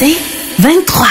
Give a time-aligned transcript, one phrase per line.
[0.00, 0.16] C'est
[0.62, 1.06] 23.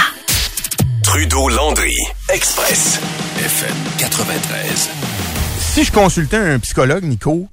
[1.04, 1.94] Trudeau-Landry,
[2.34, 3.00] Express,
[3.38, 4.90] FM 93.
[5.60, 7.48] Si je consultais un psychologue, Nico,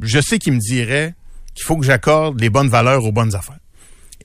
[0.00, 1.14] je sais qu'il me dirait
[1.56, 3.58] qu'il faut que j'accorde les bonnes valeurs aux bonnes affaires.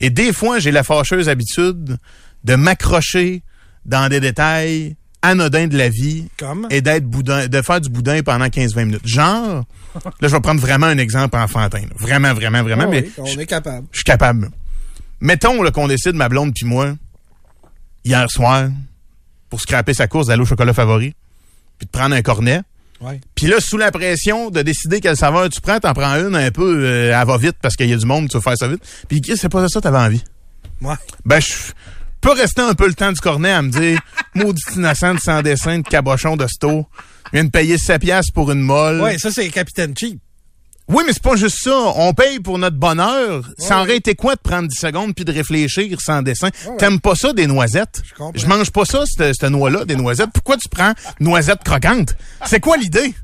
[0.00, 1.98] Et des fois, j'ai la fâcheuse habitude
[2.44, 3.42] de m'accrocher
[3.84, 6.68] dans des détails anodins de la vie Comme?
[6.70, 9.00] et d'être boudin, de faire du boudin pendant 15-20 minutes.
[9.08, 9.64] Genre,
[10.04, 11.80] là, je vais prendre vraiment un exemple enfantin.
[11.80, 11.96] là.
[11.98, 12.84] Vraiment, vraiment, vraiment.
[12.86, 13.88] Ah mais oui, on est capable.
[13.90, 14.50] je suis capable.
[15.20, 16.94] Mettons là, qu'on décide, ma blonde puis moi,
[18.04, 18.68] hier soir,
[19.50, 21.14] pour scraper sa course d'aller au chocolat favori,
[21.78, 22.62] puis de prendre un cornet.
[23.34, 26.50] Puis là, sous la pression de décider quelle saveur tu prends, t'en prends une un
[26.50, 28.66] peu, euh, elle va vite parce qu'il y a du monde, tu vas faire ça
[28.66, 28.82] vite.
[29.08, 30.24] Puis c'est pas ça que t'avais envie.
[30.80, 30.96] Ouais.
[31.24, 31.54] Ben, je
[32.20, 34.00] peux rester un peu le temps du cornet à me dire,
[34.34, 36.86] maudit innocente sans dessin de cabochon de sto.
[37.26, 39.00] Je viens de payer 7 piastres pour une molle.
[39.00, 40.18] Ouais, ça, c'est Capitaine Cheap.
[40.88, 41.76] Oui, mais c'est pas juste ça.
[41.96, 43.48] On paye pour notre bonheur.
[43.58, 46.48] ça Ouais, aurait été quoi de prendre 10 secondes puis de réfléchir sans dessin?
[46.66, 46.76] ouais.
[46.78, 48.02] T'aimes pas ça des noisettes?
[48.34, 50.30] Je mange pas ça, cette, cette noix-là, des noisettes.
[50.32, 52.14] Pourquoi tu prends noisettes croquantes?
[52.46, 53.14] C'est quoi l'idée?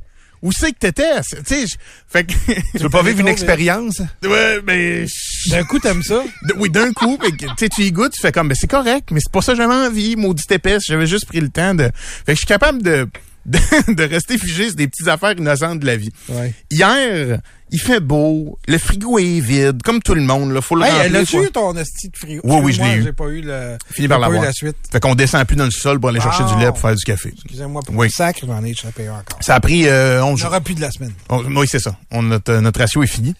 [0.42, 1.22] Où c'est que t'étais?
[1.22, 2.34] Tu sais, je- fait que...
[2.76, 4.02] Tu veux pas vivre une expérience?
[4.22, 5.06] ouais, mais...
[5.48, 6.22] D'un coup, t'aimes ça?
[6.58, 7.30] Oui, d'un coup, mais
[7.70, 9.72] tu y goûtes, tu fais comme, ben c'est correct, mais c'est pas ça que j'avais
[9.72, 10.82] envie, maudite épaisse.
[10.86, 11.84] J'avais juste pris le temps de...
[11.94, 13.08] Fait que je suis capable de,
[13.46, 13.58] de,
[13.94, 16.10] de rester figé sur des petites affaires innocentes de la vie.
[16.28, 16.52] Ouais.
[16.70, 17.40] Hier,
[17.74, 21.10] il fait beau, le frigo est vide, comme tout le monde, là, faut le Hey,
[21.26, 21.42] quoi.
[21.42, 22.40] eu ton esti de frigo?
[22.44, 23.02] Oui, oui, je l'ai eu.
[23.02, 23.76] J'ai pas eu le.
[23.90, 24.76] Fini par pas eu la suite.
[24.92, 26.54] Fait qu'on descend plus dans le sol pour aller chercher Ah.
[26.54, 27.30] du lait pour faire du café.
[27.34, 28.06] Excusez-moi pour Oui.
[28.06, 29.38] le sac, j'en ai échappé encore.
[29.40, 30.46] Ça a pris euh, 11 On jours.
[30.46, 31.12] n'aura plus de la semaine.
[31.28, 31.96] On- oui, c'est ça.
[32.12, 33.34] On, notre, euh, notre ratio est fini.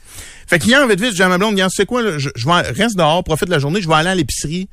[0.49, 2.53] Fait qu'hier, vite, vite, j'ai à ma blonde, regarde, c'est quoi, là, je, je vais,
[2.73, 4.69] reste dehors, profite de la journée, je vais aller à l'épicerie.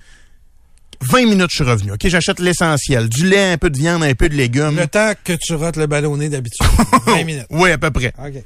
[1.02, 1.92] 20 minutes, je suis revenu.
[1.94, 3.09] OK, j'achète l'essentiel.
[3.09, 4.75] Du lait, un peu de viande, un peu de légumes.
[4.75, 6.66] Le temps que tu rates le ballonné d'habitude.
[7.08, 7.46] 20 minutes.
[7.50, 8.14] Oui, à peu près.
[8.23, 8.44] OK.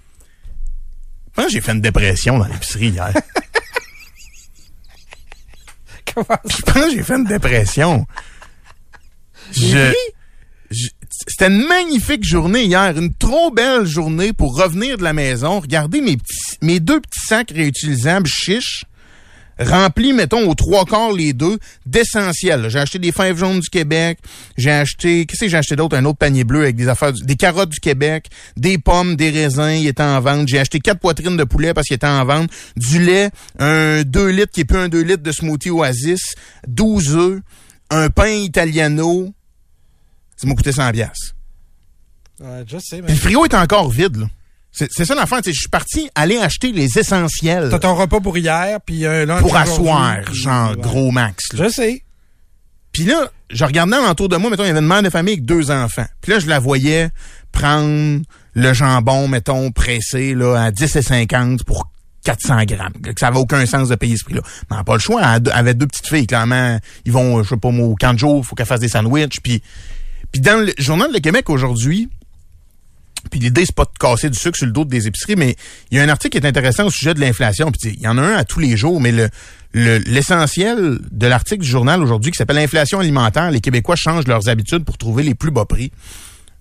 [1.38, 3.14] Je pense que j'ai fait une dépression dans l'épicerie hier.
[6.14, 8.06] Comment Je pense que j'ai fait une dépression.
[9.52, 9.94] Je,
[10.72, 10.88] je-
[11.28, 16.02] c'était une magnifique journée hier, une trop belle journée pour revenir de la maison, regarder
[16.02, 18.86] mes petits, mes deux petits sacs réutilisables chiches,
[19.60, 22.62] remplis, mettons, aux trois quarts les deux, d'essentiels.
[22.62, 22.70] là.
[22.70, 24.20] J'ai acheté des fèves jaunes du Québec,
[24.58, 25.96] j'ai acheté, qu'est-ce que j'ai acheté d'autre?
[25.96, 28.28] Un autre panier bleu avec des affaires, du- des carottes du Québec,
[28.58, 30.48] des pommes, des raisins, ils étaient en vente.
[30.48, 33.30] J'ai acheté quatre poitrines de poulet parce qu'ils étaient en vente, du lait,
[33.60, 36.36] un 2 litres qui est plus un 2 litres de smoothie Oasis,
[36.68, 37.42] 12 œufs,
[37.90, 39.34] un pain italiano.
[40.38, 41.34] Ça m'a coûté 100 piastres.
[42.42, 43.14] Ouais, je sais, Puis mais.
[43.14, 44.26] le frigo est encore vide, là.
[44.76, 48.80] C'est ça l'affaire, je suis parti aller acheter les essentiels T'as ton repas pour hier,
[48.86, 50.78] puis un lunch pour asseoir, genre ouais.
[50.78, 51.54] gros max.
[51.54, 51.66] là.
[51.66, 52.04] Je sais.
[52.92, 55.34] Puis là, je regardais autour de moi, mettons, il y avait une mère de famille
[55.34, 56.06] avec deux enfants.
[56.22, 57.10] Puis là, je la voyais
[57.52, 58.22] prendre
[58.54, 61.90] le jambon, mettons, pressé là, à 10 et 50 pour
[62.26, 62.94] 400 grammes.
[63.02, 64.42] Que ça avait aucun sens de payer ce prix-là.
[64.72, 65.22] Mais pas le choix.
[65.22, 66.80] Elle avait deux petites filles, clairement.
[67.06, 68.90] Ils vont, je sais pas moi, au camp de jour, il faut qu'elles fassent des
[68.90, 69.40] sandwichs.
[69.42, 69.62] Puis,
[70.32, 72.10] puis dans le Journal de Québec aujourd'hui,
[73.30, 75.56] puis l'idée, c'est pas de casser du sucre sur le dos des épiceries, mais
[75.92, 77.72] il y a un article qui est intéressant au sujet de l'inflation.
[77.72, 79.30] Puis il y en a un à tous les jours, mais le
[79.78, 84.48] le- l'essentiel de l'article du journal aujourd'hui qui s'appelle L'inflation alimentaire, les Québécois changent leurs
[84.48, 85.92] habitudes pour trouver les plus bas prix.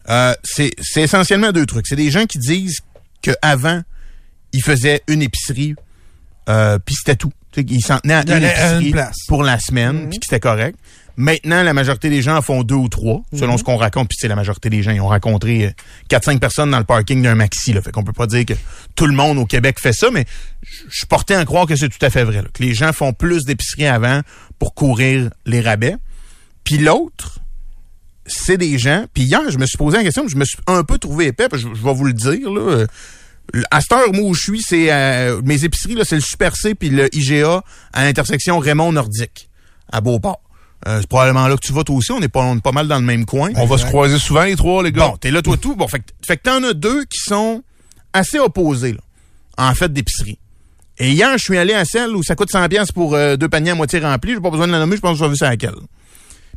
[0.08, 1.86] Euh, c'est essentiellement deux trucs.
[1.86, 2.80] C'est des gens qui disent
[3.22, 3.82] qu'avant,
[4.52, 5.74] ils faisaient une épicerie,
[6.48, 7.32] euh, puis c'était tout.
[7.56, 9.16] Ils s'en tenaient à une épicerie place.
[9.28, 10.76] pour la semaine, puis que c'était correct.
[11.16, 14.08] Maintenant, la majorité des gens en font deux ou trois, selon ce qu'on raconte.
[14.08, 15.70] Puis, c'est la majorité des gens, ils ont rencontré euh,
[16.08, 17.72] quatre, cinq personnes dans le parking d'un maxi.
[17.72, 17.82] Là.
[17.82, 18.54] Fait qu'on peut pas dire que
[18.96, 20.24] tout le monde au Québec fait ça, mais
[20.62, 22.42] je suis porté à croire que c'est tout à fait vrai.
[22.42, 22.48] là.
[22.52, 24.20] Que les gens font plus d'épicerie avant
[24.58, 25.96] pour courir les rabais.
[26.64, 27.38] Puis l'autre,
[28.26, 29.04] c'est des gens.
[29.12, 31.46] Puis hier, je me suis posé la question, je me suis un peu trouvé épais,
[31.52, 32.50] je, je vais vous le dire.
[32.50, 32.86] Là, euh,
[33.70, 36.74] à cette heure, moi où je suis, c'est euh, mes épiceries, c'est le Super C
[36.74, 39.48] puis le IGA à l'intersection Raymond Nordique,
[39.92, 40.40] à Beauport.
[40.86, 42.12] Euh, c'est probablement là que tu vas toi aussi.
[42.12, 43.50] On est pas, on est pas mal dans le même coin.
[43.56, 45.08] On va se croiser souvent, les trois, les gars.
[45.08, 45.74] Bon, t'es là toi tout.
[45.76, 47.62] Bon, fait, que- fait que t'en as deux qui sont
[48.12, 49.00] assez opposés, là,
[49.56, 50.38] en fait, d'épicerie.
[50.98, 53.48] Et hier, je suis allé à celle où ça coûte 100 pièces pour euh, deux
[53.48, 54.34] paniers à moitié remplis.
[54.34, 55.74] J'ai pas besoin de la nommer, je pense que je vais vu ça à laquelle.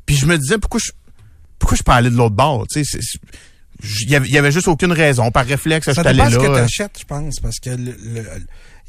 [0.06, 0.92] Puis je me disais, pourquoi je,
[1.58, 3.00] pourquoi je peux aller de l'autre bord, tu sais,
[4.04, 5.32] il y avait, il y avait juste aucune raison.
[5.32, 6.62] Par réflexe, je Ça suis allé dépend ce que là.
[6.62, 8.26] t'achètes, je pense, parce que le- le-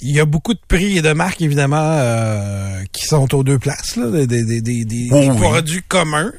[0.00, 3.58] il y a beaucoup de prix et de marques, évidemment, euh, qui sont aux deux
[3.58, 5.28] places, là, des, des, des, des- des oui.
[5.36, 6.32] produits communs.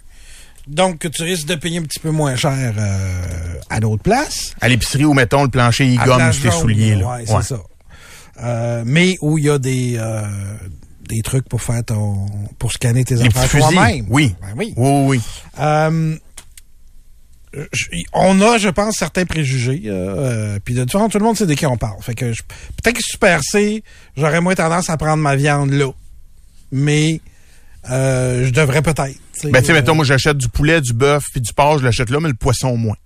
[0.67, 3.23] Donc, tu risques de payer un petit peu moins cher euh,
[3.69, 4.53] à d'autres places.
[4.61, 7.07] à l'épicerie où, mettons, le plancher, il À gomme tes souliers, là.
[7.17, 7.59] Ouais, c'est ça.
[8.41, 10.21] Euh, mais où il y a des, euh,
[11.09, 12.25] des trucs pour faire ton,
[12.59, 14.05] pour scanner tes Les affaires toi-même.
[14.09, 14.35] Oui.
[14.41, 14.73] Ben oui.
[14.77, 15.21] Oui, oui, oui.
[15.59, 16.15] Euh,
[18.13, 19.83] on a, je pense, certains préjugés.
[19.85, 20.15] euh,
[20.55, 22.01] euh, puis de toute façon, tout le monde sait de qui on parle.
[22.01, 22.43] Fait que je-
[22.83, 23.83] peut-être que Super C,
[24.15, 25.91] j'aurais moins tendance à prendre ma viande là.
[26.71, 27.21] Mais
[27.89, 29.17] euh, je devrais peut-être.
[29.43, 31.85] Ben, tu sais, euh, mettons, moi, j'achète du poulet, du bœuf, puis du porc, je
[31.85, 32.97] l'achète là, mais le poisson, moins.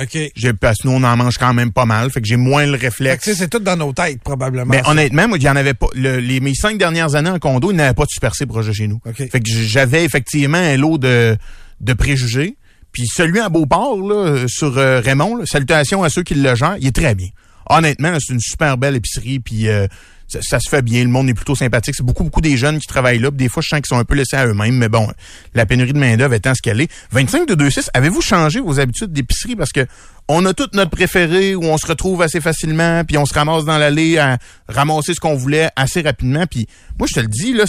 [0.00, 0.16] OK.
[0.34, 2.64] J'ai, parce que nous, on en mange quand même pas mal, fait que j'ai moins
[2.64, 3.34] le Fait que, réflexe.
[3.34, 4.64] c'est tout dans nos têtes, probablement.
[4.72, 4.88] Mais ça.
[4.90, 5.88] honnêtement, moi, il y en avait pas.
[5.94, 8.46] le- les, mes cinq dernières années en condo, il n'y avait pas de Super C
[8.46, 9.00] projet chez nous.
[9.06, 9.16] OK.
[9.30, 11.36] Fait que j'avais effectivement un lot de,
[11.80, 12.56] de préjugés.
[12.92, 16.76] Puis celui à Beauport, là, sur euh, Raymond, là, salutations à ceux qui le gèrent,
[16.80, 17.28] il est très bien.
[17.68, 19.86] Honnêtement, c'est une super belle épicerie, puis euh,
[20.28, 21.94] ça, se fait bien, le monde est plutôt sympathique.
[21.96, 23.30] C'est beaucoup, beaucoup des jeunes qui travaillent là.
[23.30, 25.08] des fois, je sens qu'ils sont un peu laissés à eux-mêmes, mais bon,
[25.54, 26.90] la pénurie de main-d'œuvre étant ce qu'elle est.
[27.12, 29.56] 25 de 2,6, avez-vous changé vos habitudes d'épicerie?
[29.56, 29.86] Parce que
[30.28, 33.64] on a toute notre préféré où on se retrouve assez facilement, puis on se ramasse
[33.64, 36.46] dans l'allée à ramasser ce qu'on voulait assez rapidement.
[36.46, 36.66] Puis
[36.98, 37.64] moi, je te le dis, là,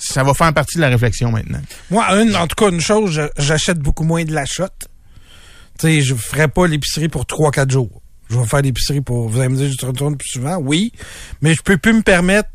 [0.00, 1.60] ça va faire partie de la réflexion maintenant.
[1.90, 4.66] Moi, une, en tout cas, une chose, j'achète beaucoup moins de la shot.
[5.78, 8.02] Tu sais, je ferai pas l'épicerie pour 3-4 jours.
[8.30, 10.92] Je vais faire l'épicerie pour, vous allez me dire, je te retourne plus souvent, oui,
[11.40, 12.48] mais je peux plus me permettre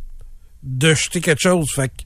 [0.63, 1.67] de jeter quelque chose.
[1.73, 2.03] Fait que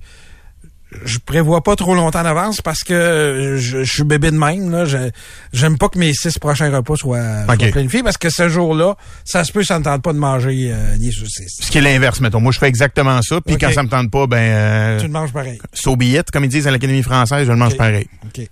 [1.05, 4.69] je prévois pas trop longtemps d'avance parce que je, je suis bébé de même.
[4.69, 4.85] Là.
[4.85, 5.09] Je-
[5.53, 8.95] J'aime pas que mes six prochains repas soient, planifiés parce que ce jour-là,
[9.25, 11.59] ça se peut que ça ne tente pas de manger euh, des saucisses.
[11.61, 12.41] Ce qui est l'inverse, mettons.
[12.41, 13.39] Moi, je fais exactement ça.
[13.41, 15.59] Puis quand ça me tente pas, ben, euh, Tu le manges pareil.
[15.73, 18.07] so be it, comme ils disent à l'Académie française, je le mange pareil.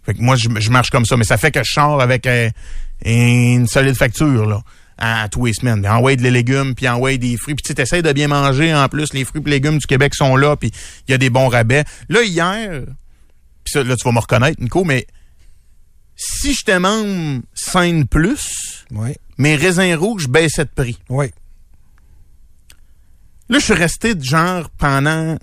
[0.05, 1.17] Fait que moi, je, je marche comme ça.
[1.17, 2.49] Mais ça fait que je sors avec euh,
[3.05, 4.61] une solide facture, là,
[4.99, 5.81] à, à tous les semaines.
[6.17, 7.55] Des légumes, puis en way des fruits.
[7.55, 8.73] Puis tu essaies de bien manger.
[8.75, 10.71] En plus, les fruits et légumes du Québec sont là, puis
[11.07, 11.83] il y a des bons rabais.
[12.09, 12.83] Là, hier,
[13.63, 15.07] puis là, tu vas me reconnaître, Nico, mais
[16.15, 19.13] si je te demande 5 plus, Oui.
[19.37, 20.97] mes raisins rouges baissaient de prix.
[21.09, 21.27] Oui.
[23.49, 25.37] Là, je suis resté de genre pendant.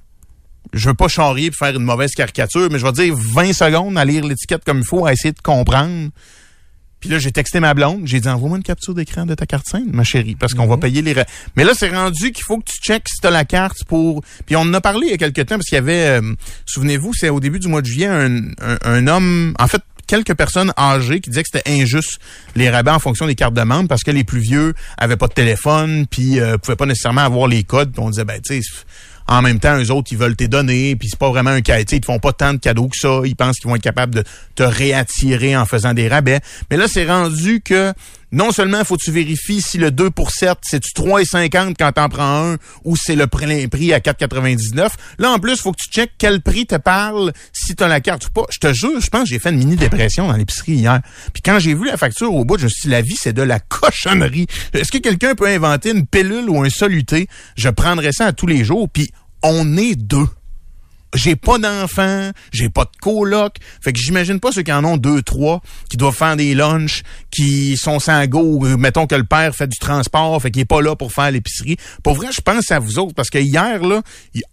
[0.73, 3.97] Je veux pas charrier pour faire une mauvaise caricature, mais je vais dire 20 secondes
[3.97, 6.11] à lire l'étiquette comme il faut, à essayer de comprendre.
[7.07, 8.01] Puis là, j'ai texté ma blonde.
[8.05, 10.77] J'ai dit, envoie-moi une capture d'écran de ta carte scène, ma chérie, parce qu'on va
[10.77, 11.15] payer les...
[11.55, 14.23] Mais là, c'est rendu qu'il faut que tu checkes si t'as la carte pour...
[14.45, 16.21] Puis on en a parlé il y a quelques temps, parce qu'il y avait...
[16.21, 16.35] euh,
[16.67, 19.55] Souvenez-vous, c'est au début du mois de juillet, un, un, un homme...
[19.61, 22.19] En fait, quelques personnes âgées qui disaient que c'était injuste
[22.57, 25.29] les rabais en fonction des cartes de membres parce que les plus vieux avaient pas
[25.29, 28.63] de téléphone puis euh, pouvaient pas nécessairement avoir les codes puis on disait ben tu
[28.63, 28.69] sais
[29.29, 31.85] en même temps eux autres ils veulent te donner puis c'est pas vraiment un cadeau
[31.93, 33.21] ils te font pas tant de cadeaux que ça.
[33.25, 34.25] Ils pensent qu'ils vont être capables de
[34.55, 36.41] te réattirer en faisant des rabais.
[36.71, 37.93] Mais là c'est rendu que
[38.37, 42.11] non seulement faut que tu vérifies si le 2 pour 7, c'est-tu 3,50 quand t'en
[42.11, 44.91] prends un ou c'est le prix à 4,99.
[45.19, 48.27] Là, en plus, faut que tu checkes quel prix te parle si t'as la carte
[48.27, 48.45] ou pas.
[48.51, 51.01] Je te jure, je pense que j'ai fait une mini-dépression dans l'épicerie hier.
[51.33, 53.33] Puis quand j'ai vu la facture au bout, je me suis dit, la vie, c'est
[53.33, 54.47] de la cochonnerie.
[54.75, 57.29] Est-ce que quelqu'un peut inventer une pilule ou un soluté?
[57.57, 59.11] Je prendrais ça à tous les jours, puis
[59.43, 60.29] on est deux
[61.17, 63.57] j'ai pas d'enfants, j'ai pas de coloc.
[63.83, 65.61] Fait que j'imagine pas ceux qui en ont deux, trois,
[65.91, 69.79] qui doivent faire des lunchs, qui sont sans go, mettons que le père fait du
[69.79, 71.77] transport, fait qu'il est pas là pour faire l'épicerie.
[72.03, 74.03] Pour vrai, je pense à vous autres, parce que hier, là,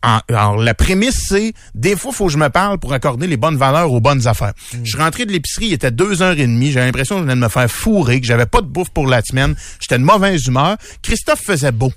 [0.04, 3.38] en- alors, la prémisse, c'est, des fois, faut que je me parle pour accorder les
[3.38, 4.54] bonnes valeurs aux bonnes affaires.
[4.84, 7.26] Je suis rentré de l'épicerie, il était deux heures et demie, j'avais l'impression que je
[7.26, 10.04] venais de me faire fourrer, que j'avais pas de bouffe pour la semaine, j'étais de
[10.04, 10.78] mauvaise humeur.
[11.02, 11.92] Christophe faisait beau.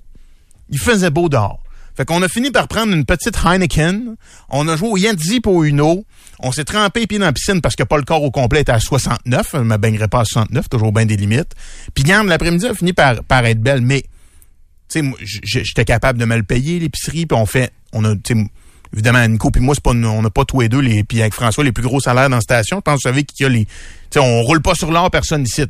[0.70, 1.60] Il faisait beau dehors.
[1.96, 4.16] Fait qu'on a fini par prendre une petite Heineken.
[4.50, 6.04] On a joué au Yanzi pour eau.
[6.40, 8.60] On s'est trempé les pieds dans la piscine parce que pas le corps au complet
[8.60, 9.50] était à 69.
[9.54, 11.54] Je me baignerais pas à 69, toujours bien des limites.
[11.94, 14.02] Puis garde, l'après-midi a fini par, par être belle, mais
[14.88, 18.14] tu sais, j'étais capable de me le payer, l'épicerie, puis on fait, on a,
[18.93, 21.34] évidemment, Nico puis moi, c'est pas, on n'a pas tous les deux, les, puis avec
[21.34, 22.76] François, les plus gros salaires dans la station.
[22.76, 23.72] Je pense, que vous savez qu'il y a les, tu
[24.10, 25.65] sais, on roule pas sur l'or, personne ici.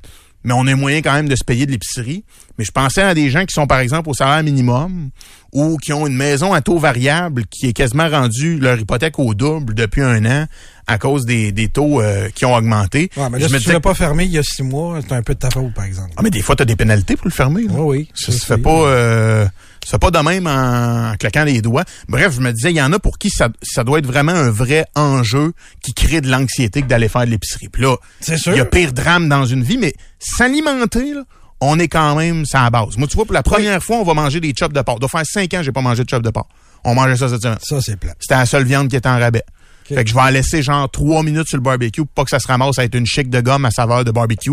[0.47, 2.25] Mais on a moyen quand même de se payer de l'épicerie.
[2.57, 5.11] Mais je pensais à des gens qui sont, par exemple, au salaire minimum
[5.53, 9.35] ou qui ont une maison à taux variable qui est quasiment rendu leur hypothèque au
[9.35, 10.47] double depuis un an
[10.87, 13.11] à cause des, des taux euh, qui ont augmenté.
[13.17, 14.63] Ouais, mais là, Je me si tu disais l'as pas fermé il y a six
[14.63, 16.13] mois, c'est un peu de ta faute, par exemple.
[16.17, 17.65] Ah, mais des fois, tu as des pénalités pour le fermer.
[17.65, 17.73] là.
[17.75, 18.09] Oui, oui.
[18.15, 19.47] Ça se fait pas, euh,
[19.91, 21.85] fait pas de même en, en claquant les doigts.
[22.09, 24.33] Bref, je me disais, il y en a pour qui ça, ça doit être vraiment
[24.33, 25.53] un vrai enjeu
[25.83, 27.69] qui crée de l'anxiété que d'aller faire de l'épicerie.
[27.69, 28.53] Puis là, C'est sûr.
[28.53, 31.23] il y a pire drame dans une vie, mais s'alimenter, là,
[31.61, 32.97] on est quand même ça à base.
[32.99, 34.97] Moi, tu vois, pour la première fois, on va manger des chops de porc.
[34.97, 36.49] Ça doit faire cinq ans que j'ai pas mangé de chops de porc.
[36.85, 37.59] On mangeait ça cette semaine.
[37.63, 38.13] Ça, c'est plat.
[38.21, 39.43] C'était la seule viande qui était en rabais.
[39.85, 42.31] Fait que je vais en laisser genre trois minutes sur le barbecue pour pas que
[42.31, 44.51] ça se ramasse à être une chic de gomme à saveur de barbecue.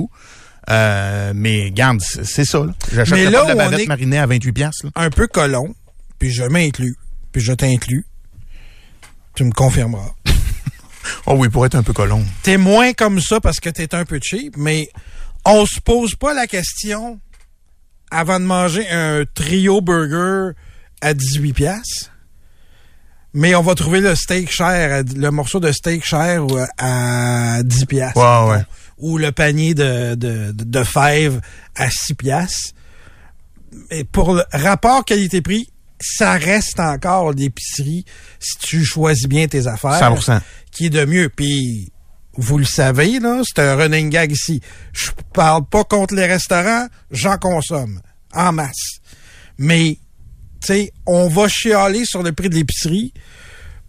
[0.69, 2.65] Euh, mais garde, c'est ça.
[2.91, 4.85] J'achèterais là la bavette est- marinée à 28 piastres.
[4.85, 4.91] là.
[4.95, 5.75] Un peu colon,
[6.19, 6.95] puis je m'inclus,
[7.31, 8.05] puis je t'inclus.
[9.35, 10.11] Tu me confirmeras.
[11.25, 12.23] Oh oui, pour être un peu colon.
[12.43, 14.87] T'es moins comme ça parce que t'es un peu cheap, mais
[15.43, 17.19] on se pose pas la question
[18.09, 20.51] avant de manger un trio burger
[21.01, 22.09] à 18 pièces.
[23.33, 26.45] Mais on va trouver le steak cher, le morceau de steak cher
[26.77, 28.15] à 10 pièces.
[28.15, 28.63] Ouais, ouais.
[28.97, 31.41] Ou le panier de, de, fèves
[31.75, 32.73] à 6 pièces.
[33.89, 35.67] Mais pour le rapport qualité-prix,
[35.99, 38.05] ça reste encore l'épicerie,
[38.39, 40.41] si tu choisis bien tes affaires, 100%.
[40.71, 41.29] qui est de mieux.
[41.29, 41.91] Puis,
[42.35, 44.61] vous le savez, là, c'est un running gag ici.
[44.91, 48.01] Je parle pas contre les restaurants, j'en consomme
[48.33, 48.99] en masse.
[49.57, 49.97] Mais,
[50.61, 53.13] tu sais, on va chialer sur le prix de l'épicerie,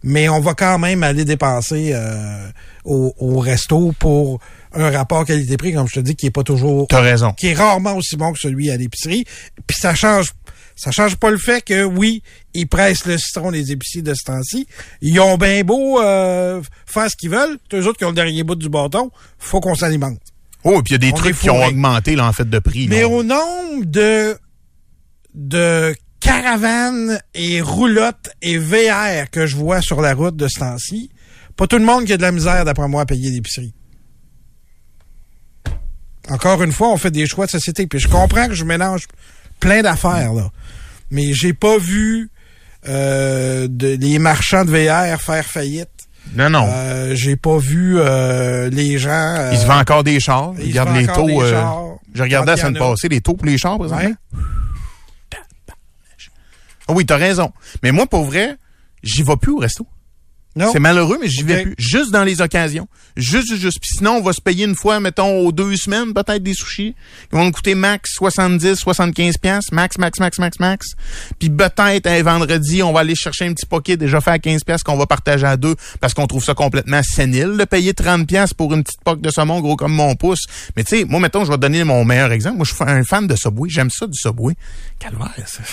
[0.03, 2.49] mais on va quand même aller dépenser euh,
[2.83, 4.39] au, au resto pour
[4.75, 7.31] un rapport qualité-prix, comme je te dis, qui est pas toujours T'as raison.
[7.33, 9.25] qui est rarement aussi bon que celui à l'épicerie.
[9.67, 10.31] Puis ça change
[10.75, 12.21] ça change pas le fait que oui,
[12.53, 14.67] ils pressent le citron des épiciers de ce temps-ci.
[15.01, 17.57] Ils ont bien beau euh, faire ce qu'ils veulent.
[17.73, 20.19] Eux autres qui ont le dernier bout du bâton, faut qu'on s'alimente.
[20.65, 22.59] Oh, puis il y a des On trucs qui ont augmenté, là, en fait, de
[22.59, 22.87] prix.
[22.89, 23.07] Mais là.
[23.07, 24.37] au nombre de
[25.33, 31.09] de caravanes et roulottes et VR que je vois sur la route de ce temps-ci,
[31.55, 33.73] pas tout le monde qui a de la misère, d'après moi, à payer l'épicerie.
[36.29, 37.85] Encore une fois, on fait des choix de société.
[37.87, 39.07] Puis je comprends que je mélange
[39.59, 40.49] plein d'affaires, là.
[41.11, 42.29] Mais j'ai pas vu
[42.87, 45.89] euh, de, les marchands de VR faire faillite.
[46.35, 46.67] Non, non.
[46.67, 49.11] Euh, j'ai pas vu euh, les gens...
[49.11, 50.53] euh, il se vend encore des chars.
[50.57, 51.41] il se Regarde vend les taux.
[51.43, 51.61] euh,
[52.15, 54.03] je regardais la semaine passée les taux pour les chars, présentement.
[54.07, 54.15] Ouais.
[56.87, 57.51] Ah oui, t'as raison.
[57.83, 58.57] Mais moi, pour vrai,
[59.03, 59.87] j'y vais plus au resto.
[60.71, 61.75] C'est malheureux, mais j'y vais plus.
[61.77, 62.87] Juste dans les occasions.
[63.17, 63.79] Juste, juste, juste.
[63.81, 66.95] Puis sinon, on va se payer une fois, mettons, aux deux semaines, peut-être des sushis.
[67.31, 69.73] Ils vont nous coûter max 70, 75 piastres.
[69.73, 70.87] Max, max, max, max, max.
[71.39, 74.63] Puis peut-être, un vendredi, on va aller chercher un petit pocket déjà fait à 15
[74.63, 78.25] piastres qu'on va partager à deux parce qu'on trouve ça complètement sénile de payer 30
[78.25, 80.45] piastres pour une petite poque de saumon gros comme mon pouce.
[80.77, 82.57] Mais tu sais, moi, mettons, je vais te donner mon meilleur exemple.
[82.57, 83.69] Moi, je suis un fan de Subway.
[83.69, 84.55] J'aime ça du Subway.
[84.99, 85.63] Calvaire, ça.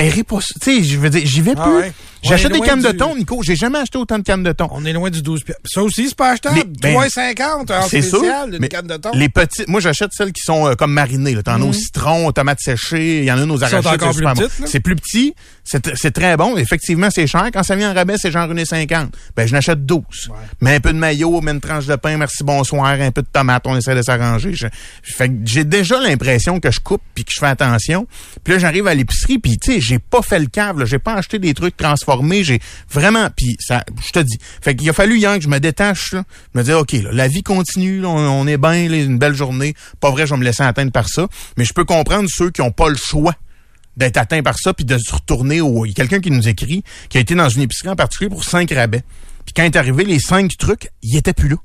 [0.00, 0.54] Paierai pas ça.
[0.60, 1.76] Tu sais, je veux dire, j'y vais Ah plus.
[1.76, 1.92] ouais.
[2.22, 3.40] J'achète des cannes de thon, Nico.
[3.44, 4.66] J'ai jamais acheté autant de cannes de thon.
[4.72, 5.62] On est loin du 12 piastres.
[5.64, 6.60] Ça aussi, c'est pas achetable.
[6.82, 8.18] Ben, 3,50 en C'est sûr.
[8.18, 9.10] spécial, une canne de thon.
[9.14, 11.40] Les petites, moi j'achète celles qui sont euh, comme marinées.
[11.44, 13.86] T'en as au citron, aux tomates séchées, il y en a une aux arachides.
[14.00, 14.48] c'est plus bon.
[14.66, 16.56] C'est plus petit, c'est très bon.
[16.56, 17.48] Effectivement, c'est cher.
[17.52, 19.08] Quand ça vient en rabais, c'est genre 1,50.
[19.36, 20.02] Ben, je n'achète 12.
[20.62, 23.28] Mais un peu de maillot, mais une tranche de pain, merci, bonsoir, un peu de
[23.32, 24.52] tomate, on essaie de s'arranger.
[25.02, 28.08] Fait j'ai déjà l'impression que je coupe puis que je fais attention.
[28.42, 30.84] Puis là, j'arrive à l'épicerie puis tu sais, j'ai pas fait le là.
[30.84, 32.44] J'ai pas acheté des trucs transformés.
[32.44, 34.38] J'ai vraiment, puis ça, je te dis.
[34.60, 36.24] Fait qu'il a fallu hier que je me détache, là.
[36.54, 39.74] Me dis, OK, la vie continue, on, est bien, une belle journée.
[40.00, 41.28] Pas vrai, je vais me laisser atteindre par ça.
[41.56, 43.34] Mais je peux comprendre ceux qui ont pas le choix
[43.96, 45.86] d'être atteints par ça puis de se retourner au.
[45.86, 48.28] Il y a quelqu'un qui nous écrit qui a été dans une épicerie en particulier
[48.28, 49.02] pour cinq rabais.
[49.44, 51.56] Puis quand est arrivé les cinq trucs, il était plus là.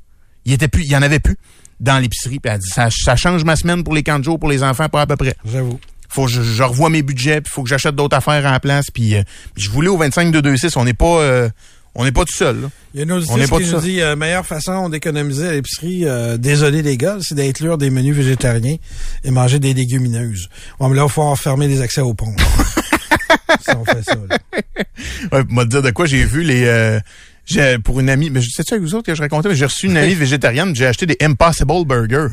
[0.46, 1.38] Il était plus, y en avait plus
[1.80, 2.40] dans l'épicerie.
[2.40, 4.88] Puis elle dit ça, ça change ma semaine pour les camps de pour les enfants
[4.88, 5.36] pas à peu près.
[5.46, 5.80] J'avoue.
[6.12, 8.92] Faut que je, je revois mes budgets, puis faut que j'achète d'autres affaires en place.
[8.92, 9.24] Puis euh,
[9.56, 11.50] je voulais au 25 de 26, on n'est pas euh,
[11.94, 12.62] on n'est pas tout seul.
[12.62, 12.70] Là.
[12.94, 13.80] Il y a une qui nous ça.
[13.80, 18.16] dit euh, meilleure façon d'économiser à l'épicerie, euh, désolé les gars, c'est d'inclure des menus
[18.16, 18.78] végétariens
[19.24, 20.50] et manger des légumineuses.
[20.80, 22.36] Bon, mais là, il faut fermer les accès aux ponts.
[23.62, 24.16] si on fait ça.
[24.30, 24.38] là.
[25.32, 27.00] Ouais, dire de quoi j'ai vu les euh,
[27.46, 29.88] j'ai pour une amie, mais sais-tu avec vous autres que je racontais, mais j'ai reçu
[29.88, 32.28] une amie végétarienne, j'ai acheté des Impossible Burger.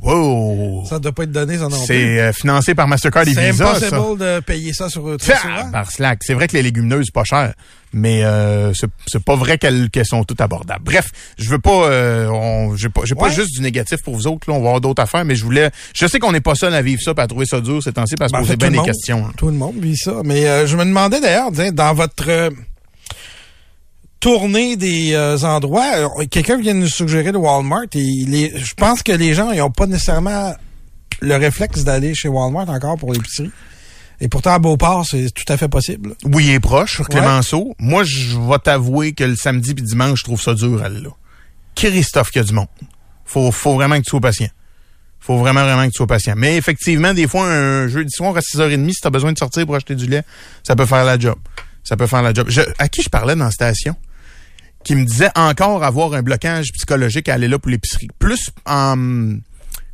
[0.00, 0.84] Wow!
[0.88, 1.70] Ça ne doit pas être donné, ça non.
[1.70, 3.86] C'est euh, financé par Mastercard et C'est Visa, ça.
[3.96, 5.36] impossible de payer ça sur Tiens,
[5.72, 6.20] par slack.
[6.22, 7.52] C'est vrai que les légumineuses, c'est pas cher,
[7.92, 10.84] mais euh, c'est c'est pas vrai qu'elles sont toutes abordables.
[10.84, 13.32] Bref, je veux pas, euh, j'ai pas, j'ai pas Ouais.
[13.34, 14.48] juste du négatif pour vous autres.
[14.48, 16.72] Là, on va avoir d'autres affaires, mais je voulais, je sais qu'on n'est pas seul
[16.74, 18.56] à vivre ça, puis à trouver ça dur ces temps-ci, parce Ben, qu'on en fait,
[18.56, 19.26] bien des monde- questions.
[19.26, 19.32] hein.
[19.36, 20.20] Tout le monde vit ça.
[20.24, 22.50] Mais euh, je me demandais d'ailleurs, dans votre euh,
[24.20, 28.74] tournée des euh, endroits, euh, quelqu'un vient de nous suggérer le Walmart et les, je
[28.74, 30.54] pense que les gens n'ont pas nécessairement
[31.20, 33.50] le réflexe d'aller chez Walmart encore pour l'épicerie.
[34.20, 36.14] Et pourtant, à Beauport, c'est tout à fait possible.
[36.24, 37.74] Oui, il est proche, sur Clémenceau.
[37.78, 41.10] Moi, je vais t'avouer que le samedi puis dimanche, je trouve ça dur, elle, là.
[41.76, 42.66] Christophe, qu'il y a du monde.
[43.24, 44.48] Faut, faut vraiment que tu sois patient.
[45.20, 46.34] Faut vraiment, vraiment que tu sois patient.
[46.36, 49.76] Mais effectivement, des fois, un jeudi soir à 6h30, si t'as besoin de sortir pour
[49.76, 50.22] acheter du lait,
[50.66, 51.36] ça peut faire la job.
[51.84, 52.46] Ça peut faire la job.
[52.50, 53.94] Je- à qui je parlais dans la station?
[54.88, 58.08] Qui me disait encore avoir un blocage psychologique à aller là pour l'épicerie.
[58.18, 59.36] Plus en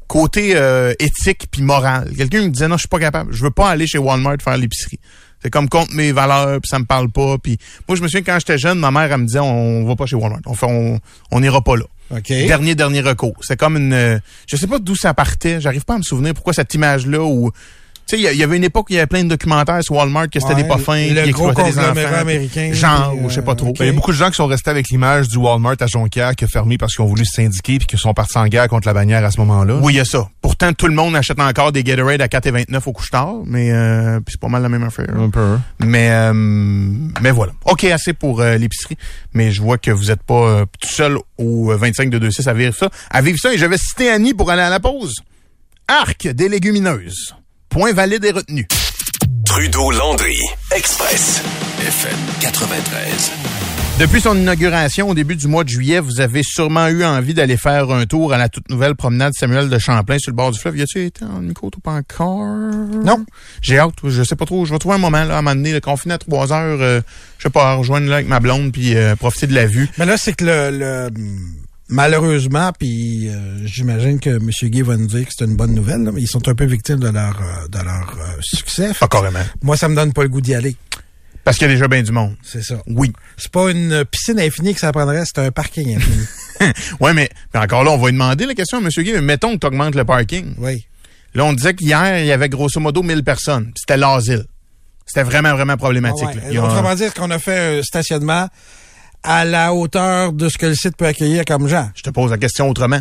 [0.06, 2.12] côté euh, éthique puis moral.
[2.16, 3.32] Quelqu'un me disait non, je suis pas capable.
[3.32, 5.00] Je veux pas aller chez Walmart faire l'épicerie.
[5.42, 7.38] C'est comme contre mes valeurs, puis ça me parle pas.
[7.38, 7.58] Puis
[7.88, 10.06] moi, je me souviens quand j'étais jeune, ma mère elle me disait on va pas
[10.06, 10.42] chez Walmart.
[10.46, 11.00] On fait, on,
[11.32, 11.86] on ira pas là.
[12.28, 13.34] Dernier dernier recours.
[13.40, 15.60] C'est comme une, euh, je sais pas d'où ça partait.
[15.60, 17.50] J'arrive pas à me souvenir pourquoi cette image là où
[18.06, 19.94] tu sais, il y avait une époque où il y avait plein de documentaires sur
[19.94, 22.20] Walmart que c'était Ouais, des pas fins, le qui gros conglomérat enfants.
[22.20, 23.72] américain, Genre, puis, ou je sais pas euh, trop.
[23.72, 25.86] Ben, Il y a beaucoup de gens qui sont restés avec l'image du Walmart à
[25.86, 28.46] Jonquière qui a fermé parce qu'ils ont voulu se syndiquer puis qui sont partis en
[28.46, 29.78] guerre contre la bannière à ce moment-là.
[29.80, 30.28] Oui, il y a ça.
[30.42, 34.40] Pourtant, tout le monde achète encore des Gatorade à 4,29 au couche-tard, mais euh, c'est
[34.40, 35.08] pas mal la même affaire.
[35.16, 35.56] Un peu.
[35.80, 37.52] Mais euh, mais voilà.
[37.64, 38.96] OK, assez pour euh, l'épicerie.
[39.32, 42.48] Mais je vois que vous êtes pas euh, tout seul au euh, 25 de 26
[42.48, 42.90] à vivre ça.
[43.10, 45.14] À vivre ça, et j'avais cité Annie pour aller à la pause.
[45.88, 47.34] Arc des légumineuses.
[47.74, 48.68] Point valide et retenu.
[49.44, 50.38] Trudeau-Landry,
[50.76, 51.42] Express,
[51.80, 53.32] FM 93.
[53.98, 57.56] Depuis son inauguration au début du mois de juillet, vous avez sûrement eu envie d'aller
[57.56, 60.60] faire un tour à la toute nouvelle promenade Samuel de Champlain sur le bord du
[60.60, 60.78] fleuve.
[60.78, 62.44] Y a-tu été en côte ou pas encore?
[62.46, 63.24] Non.
[63.60, 63.94] J'ai hâte.
[64.04, 64.64] Je sais pas trop.
[64.66, 66.80] Je vais trouver un moment, là, à un moment donné, le confiné à trois heures,
[66.80, 67.00] euh,
[67.38, 69.88] je sais pas, rejoindre là avec ma blonde puis euh, profiter de la vue.
[69.98, 71.10] Mais là, c'est que le, le
[71.88, 74.50] malheureusement, puis euh, j'imagine que M.
[74.70, 76.64] Gay va nous dire que c'est une bonne nouvelle, là, mais ils sont un peu
[76.64, 78.92] victimes de leur euh, de leur euh, succès.
[78.98, 79.44] Pas carrément.
[79.62, 80.76] Moi, ça me donne pas le goût d'y aller.
[81.44, 82.34] Parce qu'il y a déjà bien du monde.
[82.42, 82.76] C'est ça.
[82.86, 83.12] Oui.
[83.36, 86.24] C'est pas une piscine infinie que ça prendrait, c'est un parking infini.
[87.00, 88.88] ouais, mais, mais encore là, on va lui demander la question à M.
[88.96, 90.54] Mais mettons que tu augmentes le parking.
[90.58, 90.86] oui.
[91.34, 93.72] Là, on disait qu'hier, il y avait grosso modo 1000 personnes.
[93.76, 94.44] C'était l'asile.
[95.04, 96.28] C'était vraiment, vraiment problématique.
[96.32, 96.58] Ah ouais.
[96.58, 98.48] Autrement dire qu'on a fait un stationnement
[99.24, 101.90] à la hauteur de ce que le site peut accueillir comme gens.
[101.96, 103.00] Je te pose la question autrement.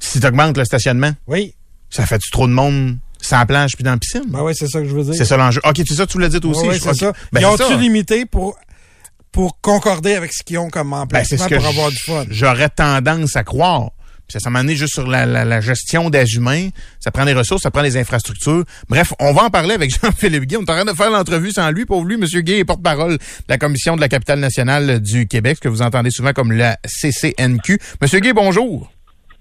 [0.00, 1.54] Si tu augmentes le stationnement, Oui.
[1.88, 4.24] ça fait-tu trop de monde sans plage puis dans la piscine?
[4.26, 5.14] Ben oui, c'est ça que je veux dire.
[5.14, 5.60] C'est ça l'enjeu.
[5.64, 6.68] OK, c'est ça que tu l'as dit toi aussi.
[6.68, 7.12] Oui, c'est ça.
[7.32, 8.58] Ben, Ils ont-tu limité pour,
[9.32, 12.24] pour concorder avec ce qu'ils ont comme Ben, emplacement que pour avoir du fun?
[12.28, 13.90] j'aurais tendance à croire.
[14.28, 16.68] Puis ça, amené juste sur la, la- la gestion des humains.
[17.00, 18.64] Ça prend des ressources, ça prend des infrastructures.
[18.88, 20.56] Bref, on va en parler avec Jean-Philippe Guy.
[20.56, 21.84] On est en train de faire l'entrevue sans lui.
[21.86, 22.24] Pour lui, M.
[22.42, 23.18] Guy est porte-parole de
[23.48, 26.76] la Commission de la capitale nationale du Québec, ce que vous entendez souvent comme la
[26.84, 27.78] CCNQ.
[28.02, 28.90] Monsieur Guy, bonjour.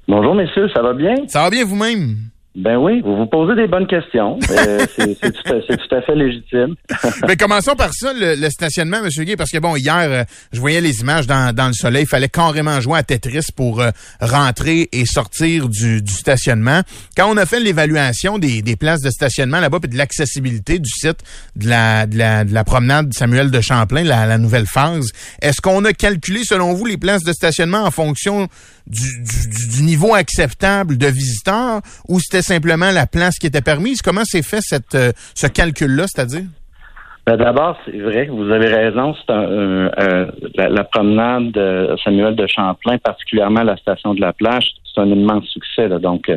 [0.08, 1.16] Bonjour messieurs, ça va bien?
[1.28, 2.18] Ça va bien vous-même?
[2.56, 4.40] Ben oui, vous vous posez des bonnes questions.
[4.50, 6.76] Euh, c'est tout, tout à fait légitime.
[7.28, 9.10] Mais commençons par ça, le, le stationnement, M.
[9.26, 12.04] Guy, parce que bon, hier, euh, je voyais les images dans, dans le soleil.
[12.04, 13.90] Il fallait carrément jouer à Tetris pour euh,
[14.22, 16.82] rentrer et sortir du, du stationnement.
[17.18, 20.90] Quand on a fait l'évaluation des, des places de stationnement là-bas et de l'accessibilité du
[20.90, 21.20] site
[21.58, 25.60] de la, de, la, de la promenade Samuel de Champlain, la, la nouvelle phase, est-ce
[25.60, 28.48] qu'on a calculé, selon vous, les places de stationnement en fonction
[28.88, 34.02] du, du, du- niveau acceptable de visiteurs ou c'était simplement la place qui était permise?
[34.02, 36.44] Comment s'est fait cette, euh, ce calcul-là, c'est-à-dire?
[37.28, 39.16] Ben, D'abord, c'est vrai vous avez raison.
[39.16, 44.32] C'est un- un- la, la promenade de Samuel de Champlain, particulièrement la station de la
[44.32, 45.88] plage, c'est un immense succès.
[45.88, 45.98] là.
[45.98, 46.30] Donc,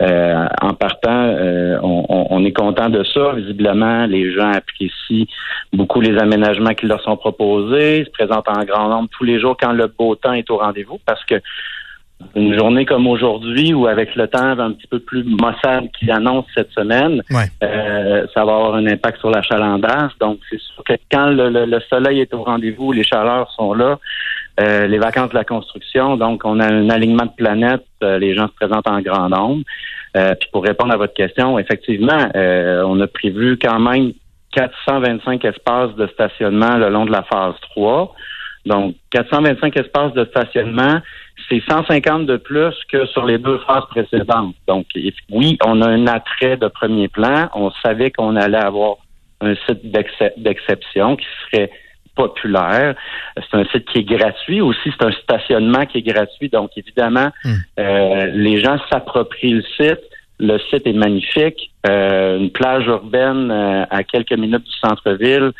[0.00, 3.32] euh, en partant, euh, on, on- est content de ça.
[3.34, 5.26] Visiblement, les gens apprécient
[5.72, 9.56] beaucoup les aménagements qui leur sont proposés, se présentent en grand nombre tous les jours
[9.60, 11.34] quand le beau temps est au rendez-vous, parce que
[12.34, 16.46] une journée comme aujourd'hui, ou avec le temps un petit peu plus maussade qui annonce
[16.56, 17.44] cette semaine, Ouais.
[17.62, 20.10] euh, ça va avoir un impact sur l'achalandage.
[20.20, 23.72] Donc, c'est sûr que quand le, le- le soleil est au rendez-vous, les chaleurs sont
[23.72, 23.98] là,
[24.60, 28.34] euh, les vacances de la construction, donc on a un alignement de planètes, euh, les
[28.34, 29.62] gens se présentent en grand nombre.
[30.16, 34.12] Euh, puis pour répondre à votre question, effectivement, euh, on a prévu quand même
[34.52, 38.14] 425 espaces de stationnement le long de la phase 3.
[38.66, 41.00] Donc, 425 espaces de stationnement,
[41.48, 44.54] c'est 150 de plus que sur les deux phases précédentes.
[44.66, 44.86] Donc,
[45.30, 47.48] oui, on a un attrait de premier plan.
[47.54, 48.96] On savait qu'on allait avoir
[49.40, 51.70] un site d'excep- d'exception qui serait
[52.16, 52.94] populaire.
[53.36, 54.90] C'est un site qui est gratuit aussi.
[54.98, 56.48] C'est un stationnement qui est gratuit.
[56.48, 57.54] Donc, évidemment, Hmm.
[57.78, 60.00] euh, les gens s'approprient le site.
[60.40, 61.70] Le site est magnifique.
[61.88, 65.52] Euh, une plage urbaine euh, à quelques minutes du centre-ville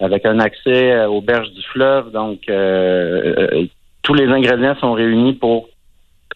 [0.00, 2.10] avec un accès euh, aux berges du fleuve.
[2.12, 3.66] Donc, euh, euh,
[4.02, 5.68] tous les ingrédients sont réunis pour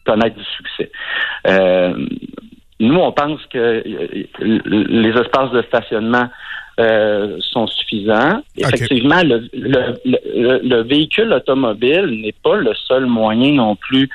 [0.05, 0.91] connaître du succès.
[1.47, 1.93] Euh,
[2.81, 3.83] nous, on pense que
[4.41, 6.29] les espaces de stationnement
[6.81, 8.41] euh, sont suffisants.
[8.57, 14.09] Effectivement, le, le- le- le véhicule automobile n'est pas le seul moyen non plus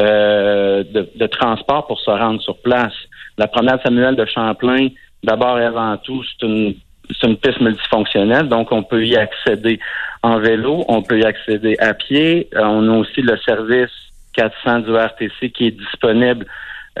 [0.00, 2.94] euh, de, de transport pour se rendre sur place.
[3.38, 4.88] La promenade Samuel de Champlain,
[5.22, 6.74] d'abord et avant tout, c'est une
[7.10, 9.78] c'est une piste multifonctionnelle, donc on peut y accéder
[10.22, 12.48] en vélo, on peut y accéder à pied.
[12.54, 13.90] Euh, on a aussi le service
[14.34, 16.46] 400 du RTC qui est disponible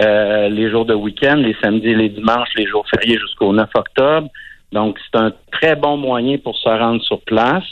[0.00, 4.28] euh, les jours de week-end, les samedis les dimanches, les jours fériés jusqu'au 9 octobre.
[4.72, 7.64] Donc, c'est un très bon moyen pour se rendre sur place.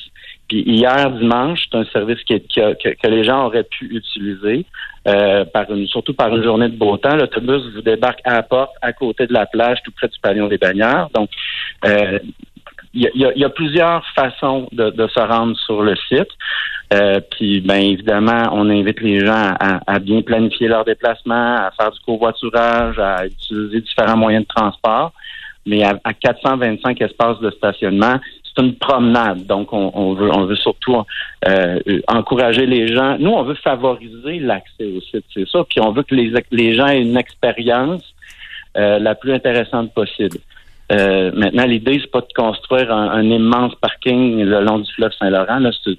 [0.48, 4.66] Puis hier dimanche, c'est un service qui que, que les gens auraient pu utiliser,
[5.08, 7.16] euh, par une, surtout par une journée de beau temps.
[7.16, 10.48] L'autobus vous débarque à la porte, à côté de la plage, tout près du pavillon
[10.48, 11.10] des Bagnards.
[11.14, 11.30] Donc,
[11.86, 12.18] euh,
[12.96, 16.28] il y, y a- plusieurs façons de, de se rendre sur le site.
[16.92, 21.70] Euh, puis, bien évidemment, on invite les gens à, à bien planifier leur déplacement, à
[21.76, 25.12] faire du covoiturage, à utiliser différents moyens de transport.
[25.66, 28.16] Mais à, à 425 espaces de stationnement,
[28.54, 29.46] c'est une promenade.
[29.46, 31.02] Donc, on, on veut, on veut surtout
[31.48, 33.16] euh, encourager les gens.
[33.18, 35.64] Nous, on veut favoriser l'accès au site, c'est ça.
[35.68, 38.14] Puis, on veut que les, les gens aient une expérience
[38.76, 40.38] euh, la plus intéressante possible.
[40.92, 45.12] Euh, maintenant, l'idée, c'est pas de construire un, un immense parking le long du fleuve
[45.18, 45.60] Saint-Laurent.
[45.84, 45.96] C'est,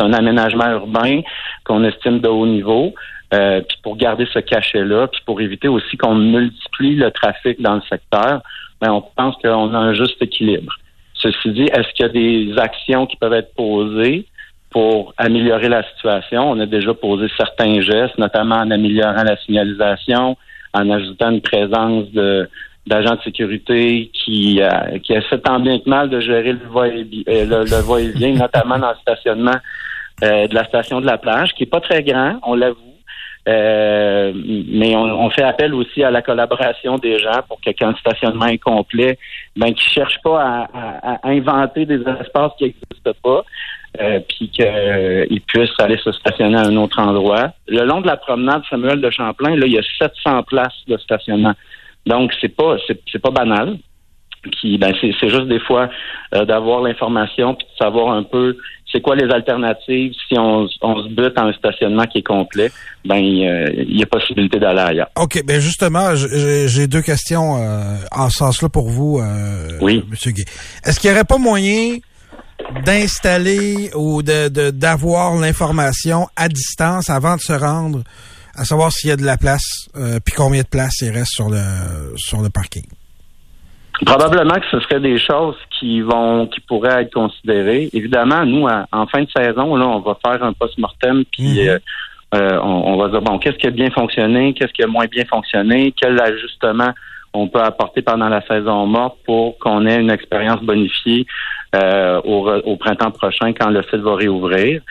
[0.00, 1.20] un aménagement urbain
[1.64, 2.92] qu'on estime de haut niveau.
[3.32, 7.76] Euh, puis pour garder ce cachet-là, puis pour éviter aussi qu'on multiplie le trafic dans
[7.76, 8.42] le secteur,
[8.82, 10.76] mais on pense qu'on a un juste équilibre.
[11.22, 14.26] Ceci dit, est-ce qu'il y a des actions qui peuvent être posées
[14.70, 16.50] pour améliorer la situation?
[16.50, 20.36] On a déjà posé certains gestes, notamment en améliorant la signalisation,
[20.74, 22.48] en ajoutant une présence de
[22.84, 28.34] d'agents de sécurité qui, euh, qui essaient tant bien que mal de gérer le va-et-vient,
[28.34, 29.54] notamment dans le stationnement
[30.24, 32.91] euh, de la station de la plage, qui est pas très grand, on l'avoue.
[33.48, 37.96] Euh, mais on, fait appel aussi à la collaboration des gens pour que quand le
[37.96, 39.18] stationnement est complet,
[39.56, 43.44] ben qu'ils cherchent pas à, inventer des espaces qui n'existent pas,
[44.00, 47.52] euh, puis qu'ils puissent aller se stationner à un autre endroit.
[47.66, 50.96] Le long de la promenade Samuel de Champlain, là, il y a 700 places de
[50.98, 51.54] stationnement.
[52.06, 52.76] Donc c'est pas
[53.10, 53.78] c'est pas banal.
[54.60, 55.88] Puis ben c'est juste des fois
[56.32, 58.56] d'avoir l'information puis de savoir un peu
[58.92, 62.70] c'est quoi les alternatives si on, se bute en un stationnement qui est complet,
[63.04, 65.08] ben il y a possibilité d'aller ailleurs.
[65.16, 70.04] OK, ben justement, j'ai deux questions euh, en ce sens-là pour vous, euh, oui.
[70.08, 70.32] M.
[70.32, 70.44] Gay.
[70.84, 71.96] Est-ce qu'il n'y aurait pas moyen
[72.84, 78.02] d'installer ou de d'avoir l'information à distance avant de se rendre,
[78.54, 81.32] à savoir s'il y a de la place, euh, puis combien de place il reste
[81.32, 81.62] sur le
[82.16, 82.84] sur le parking?
[84.04, 87.90] Probablement que ce serait des choses qui vont, qui pourraient être considérées.
[87.92, 91.68] Évidemment, nous, en fin de saison, là, on va faire un post-mortem, puis mhm.
[91.68, 91.78] euh,
[92.36, 95.24] euh, on, va dire bon, qu'est-ce qui a bien fonctionné, qu'est-ce qui a moins bien
[95.24, 96.92] fonctionné, quel ajustement
[97.34, 101.26] on peut apporter pendant la saison morte pour qu'on ait une expérience bonifiée
[101.74, 104.82] euh, au, printemps prochain quand le site va réouvrir.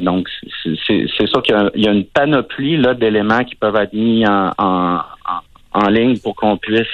[0.00, 0.28] donc,
[0.64, 5.00] c'est sûr qu'il y, a une panoplie d'éléments qui peuvent être mis en, en,
[5.74, 6.86] en ligne pour qu'on puisse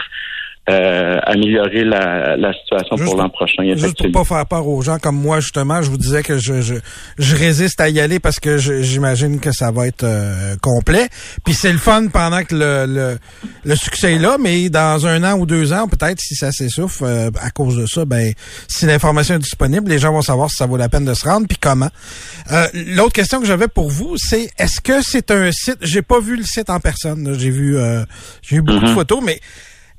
[0.68, 3.62] euh, améliorer la, la situation pour l'an prochain.
[3.76, 6.60] Juste pour pas faire peur aux gens comme moi, justement, je vous disais que je,
[6.60, 6.74] je,
[7.18, 11.08] je résiste à y aller parce que j'imagine que ça va être euh, complet.
[11.44, 13.18] Puis c'est le fun pendant que le, le,
[13.64, 17.04] le, succès est là, mais dans un an ou deux ans, peut-être si ça s'essouffle
[17.04, 18.32] euh, à cause de ça, ben
[18.66, 21.28] si l'information est disponible, les gens vont savoir si ça vaut la peine de se
[21.28, 21.90] rendre, puis comment.
[22.74, 26.36] L'autre question que j'avais pour vous, c'est est-ce que c'est un site, j'ai pas vu
[26.36, 27.76] le site en personne, j'ai vu
[28.42, 28.94] j'ai vu beaucoup de mm-hmm.
[28.94, 29.40] photos, mais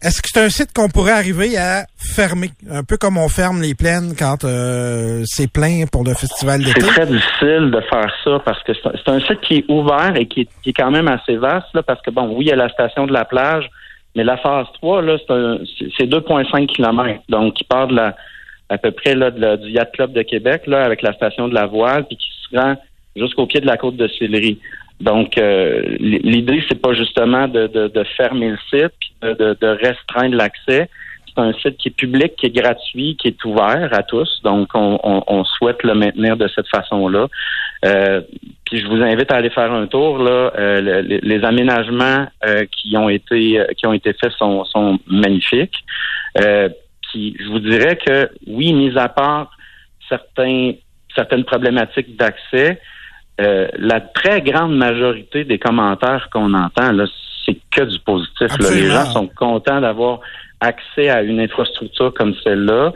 [0.02, 3.62] est-ce que c'est un site qu'on pourrait arriver à fermer, un peu comme on ferme
[3.62, 6.82] les plaines quand euh, c'est plein pour le festival d'été?
[6.82, 10.28] C'est très difficile de faire ça parce que c'est un site qui est ouvert et
[10.28, 12.70] qui est, quand même assez vaste là, parce que bon, oui, il y a la
[12.70, 13.68] station de la plage,
[14.16, 15.18] mais la phase 3 là,
[15.98, 18.16] c'est 2,5 km, donc qui part de la
[18.70, 21.66] à peu près là, du Yacht Club de Québec là avec la station de la
[21.66, 22.76] Voile puis qui se rend
[23.16, 24.60] jusqu'au pied de la côte de Sillery.
[25.00, 30.36] Donc, euh, l'idée, c'est pas justement de, de, fermer le site puis de, de, restreindre
[30.36, 30.90] l'accès.
[31.28, 34.42] C'est un site qui est public, qui est gratuit, qui est ouvert à tous.
[34.44, 37.28] Donc, on, on, souhaite le maintenir de cette façon-là.
[37.86, 38.22] Euh,
[38.66, 40.18] puis, je vous invite à aller faire un tour.
[40.18, 45.78] Là, euh, les, aménagements euh, qui ont été qui ont été faits sont, sont magnifiques.
[46.34, 49.52] puis, je vous dirais que oui, mis à part
[50.10, 50.72] certains
[51.18, 52.80] certaines problématiques d'accès,
[53.40, 57.06] euh, la très grande majorité des commentaires qu'on entend, là,
[57.46, 58.52] c'est que du positif.
[58.60, 60.20] Les gens sont contents d'avoir
[60.60, 62.92] accès à une infrastructure comme celle-là,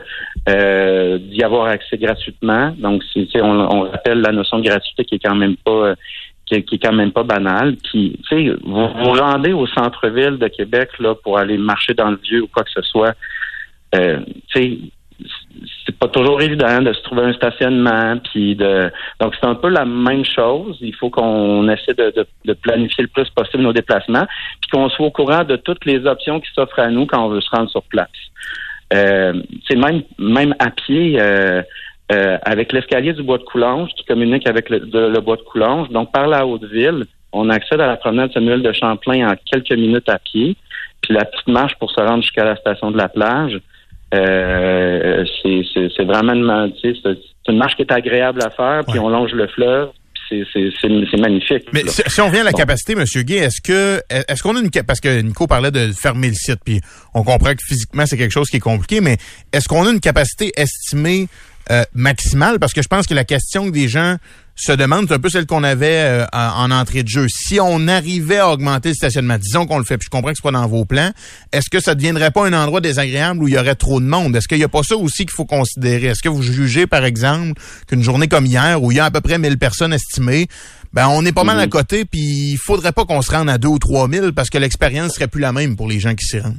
[0.48, 2.74] euh, d'y avoir accès gratuitement.
[2.76, 5.94] Donc, c'est, on, on rappelle la notion de gratuité qui est quand même pas
[6.60, 7.76] qui est, quand même pas banale.
[7.82, 12.10] Puis, tu sais, vous vous rendez au centre-ville de Québec là pour aller marcher dans
[12.10, 13.14] le vieux ou quoi que ce soit.
[13.94, 14.78] Euh, tu sais,
[15.84, 19.68] c'est pas toujours évident de se trouver un stationnement, puis de donc c'est un peu
[19.68, 20.78] la même chose.
[20.80, 22.12] Il faut qu'on essaie de,
[22.44, 24.26] de, planifier le plus possible nos déplacements,
[24.60, 27.28] puis qu'on soit au courant de toutes les options qui s'offrent à nous quand on
[27.28, 28.08] veut se rendre sur place.
[28.94, 31.20] Euh, c'est même même à pied.
[31.20, 31.62] Euh,
[32.10, 35.88] euh, avec l'escalier du bois de Coulanges qui communique avec le, le bois de Coulanges.
[35.88, 40.08] Donc, par la Haute-Ville, on accède à la promenade Samuel de Champlain en quelques minutes
[40.10, 40.56] à pied.
[41.00, 43.58] Puis la petite marche pour se rendre jusqu'à la station de la plage,
[44.12, 46.94] euh, c'est vraiment une, c'est
[47.48, 49.88] une marche qui est agréable à faire, puis on longe le fleuve.
[50.28, 51.68] C'est magnifique.
[51.74, 53.04] Mais si, on vient à la capacité, M.
[53.22, 56.60] Gay, est-ce que est-ce qu'on a une parce que Nico parlait de fermer le site,
[56.64, 56.80] puis
[57.12, 59.18] on comprend que physiquement c'est quelque chose qui est compliqué, mais
[59.52, 61.28] est-ce qu'on a une capacité estimée
[61.70, 62.58] euh, maximale?
[62.58, 64.16] Parce que je pense que la question que des gens
[64.54, 67.26] se demande, c'est un peu celle qu'on avait euh, en, entrée de jeu.
[67.28, 70.36] Si on arrivait à augmenter le stationnement, disons qu'on le fait, puis je comprends que
[70.36, 71.12] c'est pas dans vos plans,
[71.52, 74.06] est-ce que ça ne deviendrait pas un endroit désagréable où il y aurait trop de
[74.06, 74.36] monde?
[74.36, 76.08] Est-ce qu'il n'y a pas ça aussi qu'il faut considérer?
[76.08, 79.10] Est-ce que vous jugez, par exemple, qu'une journée comme hier, où il y a à
[79.10, 80.48] peu près 1000 personnes estimées,
[80.92, 82.20] ben on est pas mal à côté, puis
[82.52, 85.28] il faudrait pas qu'on se rende à 2 ou 3 000 parce que l'expérience serait
[85.28, 86.56] plus la même pour les gens qui s'y rendent?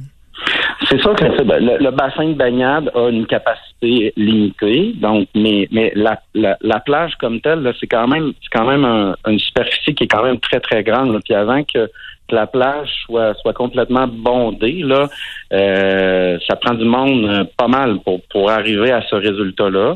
[0.88, 5.92] C'est sûr que ben, le, bassin de baignade a une capacité limitée, donc mais mais
[5.94, 8.84] la, la, plage comme telle, c'est quand même c'est quand même
[9.26, 11.20] une superficie qui est quand même très très grande.
[11.24, 11.90] Puis avant que,
[12.30, 15.08] la plage soit soit complètement bondée, là,
[15.52, 19.94] euh, ça prend du monde euh, pas mal pour pour arriver à ce résultat-là.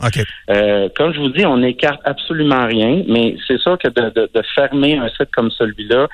[0.51, 4.43] Euh, comme je vous dis, on n'écarte absolument rien, mais c'est sûr que de, de
[4.55, 6.09] fermer un site comme celui-là,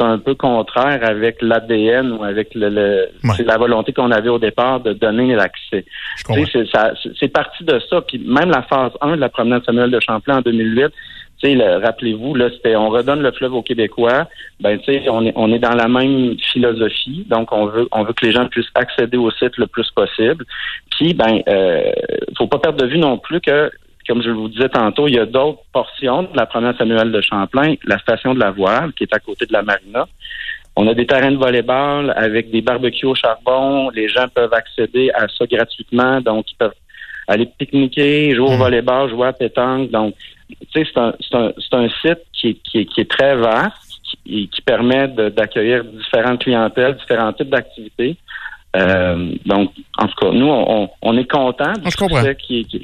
[0.00, 4.38] c'est un peu contraire avec l'ADN ou avec le, c'est la volonté qu'on avait au
[4.38, 5.84] départ de donner l'accès.
[7.18, 8.00] C'est parti de ça.
[8.00, 10.86] Puis même la phase 1 de la promenade Samuel de Champlain en 2008,
[11.42, 14.28] rappelez-vous, là, c'était on redonne le fleuve aux Québécois.
[14.60, 17.26] Ben, on est, on est dans la même philosophie.
[17.28, 20.44] Donc, on veut, on veut que les gens puissent accéder au site le plus possible.
[20.90, 21.92] Puis, ben, euh,
[22.36, 23.70] faut pas perdre de vue non plus que
[24.08, 27.20] comme je vous disais tantôt, il y a d'autres portions de la promenade annuelle de
[27.20, 30.08] Champlain, la station de la Voile, qui est à côté de la marina.
[30.74, 33.90] On a des terrains de volleyball avec des barbecues au charbon.
[33.90, 36.74] Les gens peuvent accéder à ça gratuitement, donc ils peuvent
[37.28, 38.58] aller pique-niquer, jouer au hmm.
[38.58, 39.90] volleyball, jouer à pétanque.
[39.90, 40.14] Donc,
[40.72, 43.74] c'est un, un, un, site qui est, qui, est, très vaste
[44.26, 48.16] et qui permet d'accueillir différentes clientèles, différents types d'activités.
[48.76, 52.36] Euh, donc, en tout cas, nous, on, on est content du succès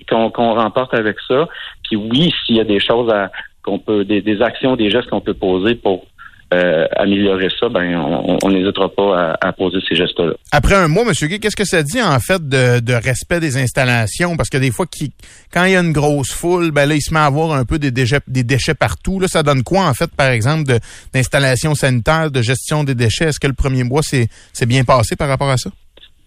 [0.09, 1.49] qu'on remporte avec ça.
[1.85, 3.31] Puis oui, s'il y a des choses à
[3.63, 6.07] qu'on peut, des, des actions, des gestes qu'on peut poser pour
[6.55, 7.97] euh, améliorer ça, ben
[8.43, 10.35] on n'hésitera pas à, poser ces gestes-là.
[10.53, 11.13] Après un mois, M.
[11.29, 14.37] Guy, qu'est-ce que ça dit en fait de, respect des installations?
[14.37, 15.13] Parce que des fois, qui,
[15.53, 17.65] quand il y a une grosse foule, ben là, il se met à avoir un
[17.65, 19.19] peu des déchets, des déchets partout.
[19.19, 20.73] Là, ça donne quoi en fait, par exemple,
[21.13, 23.25] d'installation sanitaire, de gestion des déchets?
[23.25, 25.71] Est-ce que le premier mois c'est bien passé par rapport à ça?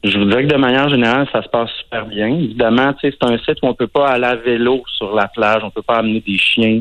[0.03, 2.27] Je vous dirais que de manière générale, ça se passe super bien.
[2.27, 5.71] Évidemment, c'est un site où on peut pas aller à vélo sur la plage, on
[5.71, 6.79] peut pas amener des chiens.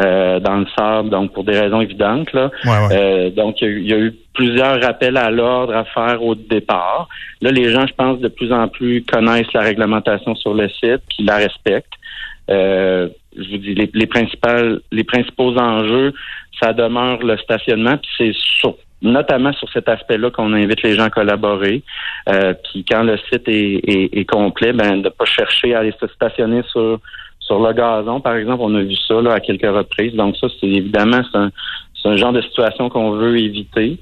[0.00, 2.32] Euh, dans le sable, donc pour des raisons évidentes.
[2.32, 2.50] Là.
[2.92, 7.08] Euh, donc, il y, a eu plusieurs rappels à l'ordre à faire au départ.
[7.42, 11.02] Là, les gens, je pense, de plus en plus connaissent la réglementation sur le site,
[11.08, 11.92] puis la respectent.
[12.50, 16.14] Euh, je vous dis, les, les, principales, les principaux enjeux,
[16.62, 21.04] ça demeure le stationnement, puis c'est sur, notamment sur cet aspect-là qu'on invite les gens
[21.04, 21.82] à collaborer.
[22.26, 26.06] puis quand le site est, est, est complet, ben de pas chercher à aller se
[26.06, 27.00] stationner sur
[27.50, 30.14] sur le gazon, par exemple, on a vu ça à quelques reprises.
[30.14, 33.98] Donc ça, c'est évidemment c'est un, genre de situation qu'on veut éviter.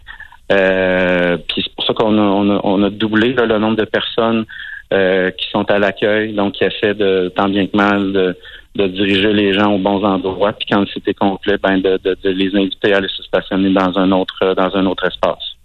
[0.52, 4.44] Euh, puis c'est pour ça qu'on a, doublé le nombre de personnes
[4.92, 8.36] euh, qui sont à l'accueil, donc qui essaient de tant bien que mal de,
[8.86, 12.54] diriger les gens aux bons endroits, puis quand c'était complet, ben de, de, de, les
[12.54, 15.56] inviter à aller se stationner dans un autre dans un autre espace.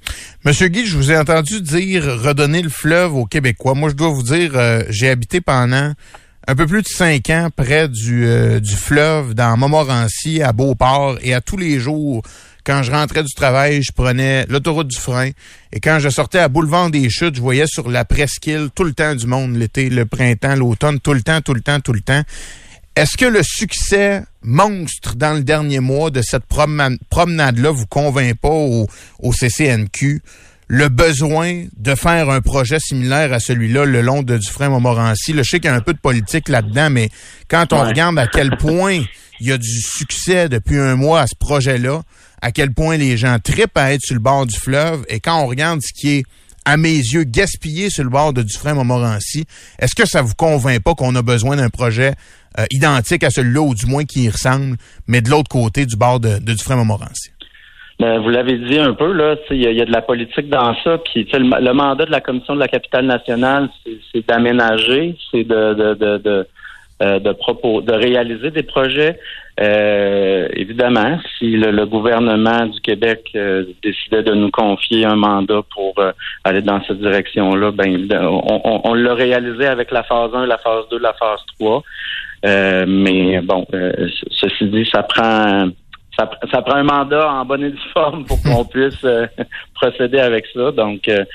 [0.44, 3.76] Monsieur Guy, je vous ai entendu dire redonner le fleuve aux Québécois.
[3.76, 5.94] Moi, je dois vous dire, euh, j'ai habité pendant
[6.48, 11.18] un peu plus de cinq ans près du, euh, du fleuve dans Montmorency, à Beauport,
[11.22, 12.22] et à tous les jours,
[12.66, 15.32] quand je rentrais du travail, je prenais l'autoroute du frein.
[15.72, 18.94] Et quand je sortais à Boulevard des Chutes, je voyais sur la presqu'île tout le
[18.94, 22.02] temps du monde, l'été, le printemps, l'automne, tout le temps, tout le temps, tout le
[22.02, 22.24] temps.
[22.96, 28.50] Est-ce que le succès monstre dans le dernier mois de cette promenade-là vous convainc pas
[28.50, 28.88] au,
[29.20, 30.22] au CCNQ?
[30.74, 35.36] Le besoin de faire un projet similaire à celui-là le long de Dufresne-Montmorency.
[35.38, 37.12] Je sais qu'il y a un peu de politique là-dedans, mais
[37.48, 39.04] quand on regarde à quel point
[39.40, 42.02] il y a du succès depuis un mois à ce projet-là,
[42.42, 45.44] à quel point les gens tripent à être sur le bord du fleuve, et quand
[45.44, 46.24] on regarde ce qui est
[46.66, 49.46] à mes yeux, gaspillé sur le bord de Dufresne-Montmorency,
[49.78, 52.16] est-ce que ça vous convainc pas qu'on a besoin d'un projet
[52.58, 55.98] euh, identique à celui-là, ou du moins qui y ressemble, mais de l'autre côté du
[55.98, 57.30] bord de, de Dufresne-Montmorency?
[58.00, 60.98] Ben, vous l'avez dit un peu, là, il y, a de la politique dans ça.
[60.98, 63.70] Puis le, le, mandat de la Commission de la capitale nationale,
[64.12, 66.48] c'est d'aménager, c'est de, de, de, de,
[67.02, 69.20] euh, de, propos, de réaliser des projets.
[69.60, 75.96] Euh, évidemment, si le, gouvernement du Québec euh, décidait de nous confier un mandat pour
[76.44, 80.86] aller dans cette direction-là, ben on, on, l'a réalisé avec la phase 1, la phase
[80.92, 81.84] 2, la phase 3.
[82.88, 83.66] mais bon,
[84.32, 85.70] ceci dit, ça prend
[86.18, 89.28] ça, ça, prend un mandat en bonne et due forme pour qu'on puisse euh,
[89.74, 90.72] procéder avec ça.
[90.72, 91.26] Donc, euh,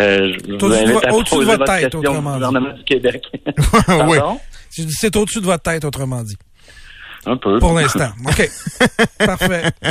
[0.00, 3.22] euh je vous invite à poser votre tête, question au gouvernement du Québec.
[4.08, 4.18] oui.
[4.70, 6.36] C'est au-dessus de votre tête, autrement dit.
[7.26, 7.58] Un peu.
[7.58, 8.08] Pour l'instant.
[8.26, 8.50] OK.
[9.18, 9.64] Parfait.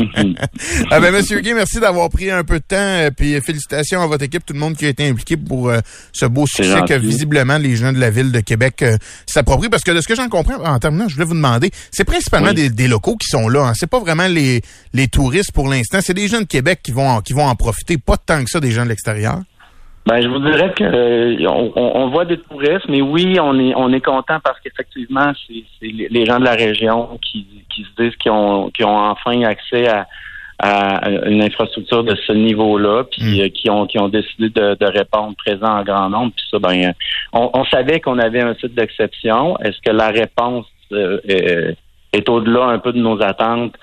[0.90, 2.76] ah ben, Monsieur Gay, merci d'avoir pris un peu de temps.
[2.78, 5.80] Euh, puis félicitations à votre équipe, tout le monde qui a été impliqué pour euh,
[6.14, 9.70] ce beau succès que visiblement les gens de la ville de Québec euh, s'approprient.
[9.70, 12.54] Parce que de ce que j'en comprends, en terminant, je voulais vous demander, c'est principalement
[12.54, 13.68] des, des, locaux qui sont là.
[13.68, 13.74] Hein.
[13.76, 14.62] C'est pas vraiment les,
[14.94, 16.00] les touristes pour l'instant.
[16.02, 17.98] C'est des gens de Québec qui vont, qui vont en profiter.
[17.98, 19.42] Pas tant que ça des gens de l'extérieur.
[20.06, 23.74] Ben, je vous dirais que euh, on, on, voit des touristes, mais oui, on est
[23.76, 28.16] on est content parce qu'effectivement, c'est les gens de la région qui, qui se disent
[28.18, 30.06] qu'ils ont, qui ont enfin accès à,
[30.60, 34.86] à une infrastructure de ce niveau-là, puis euh, qui ont qui ont décidé de, de,
[34.86, 36.34] répondre présent en grand nombre.
[36.36, 36.94] Puis ça, ben,
[37.34, 39.58] on, on savait qu'on avait un site d'exception.
[39.60, 41.76] Est-ce que la réponse euh, est,
[42.14, 43.74] est au-delà un peu de nos attentes?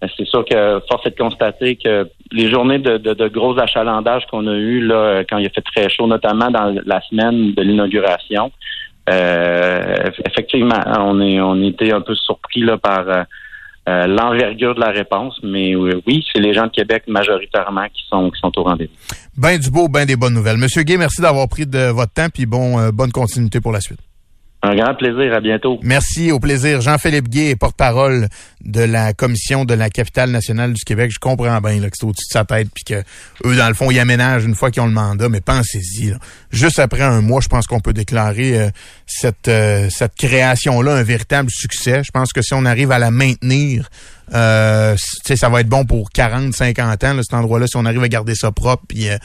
[0.00, 3.58] Ben, c'est sûr que force est de constater que les journées de, de, de gros
[3.58, 7.52] achalandages qu'on a eu là, quand il a fait très chaud, notamment dans la semaine
[7.52, 8.50] de l'inauguration,
[9.10, 13.22] euh, effectivement, on est on était un peu surpris là par euh,
[13.88, 18.30] euh, l'envergure de la réponse, mais oui, c'est les gens de Québec majoritairement qui sont
[18.30, 18.92] qui sont au rendez-vous.
[19.36, 20.58] Ben du beau, ben des bonnes nouvelles.
[20.58, 24.09] Monsieur Gay, merci d'avoir pris de votre temps, puis bon, bonne continuité pour la suite.
[24.62, 25.32] Un grand plaisir.
[25.32, 25.78] À bientôt.
[25.82, 26.32] Merci.
[26.32, 26.80] Au plaisir.
[26.82, 28.28] Jean-Philippe Gué, porte-parole
[28.62, 31.10] de la commission de la capitale nationale du Québec.
[31.12, 33.02] Je comprends bien là, que c'est au-dessus de sa tête puis que
[33.46, 35.30] eux, dans le fond, ils aménagent une fois qu'ils ont le mandat.
[35.30, 36.14] Mais pensez-y.
[36.50, 38.70] Juste après un mois, je pense qu'on peut déclarer euh,
[39.06, 42.02] cette, euh, cette création-là un véritable succès.
[42.04, 43.88] Je pense que si on arrive à la maintenir,
[44.34, 48.02] euh, ça va être bon pour 40, 50 ans, là, cet endroit-là, si on arrive
[48.02, 49.16] à garder ça propre puis euh,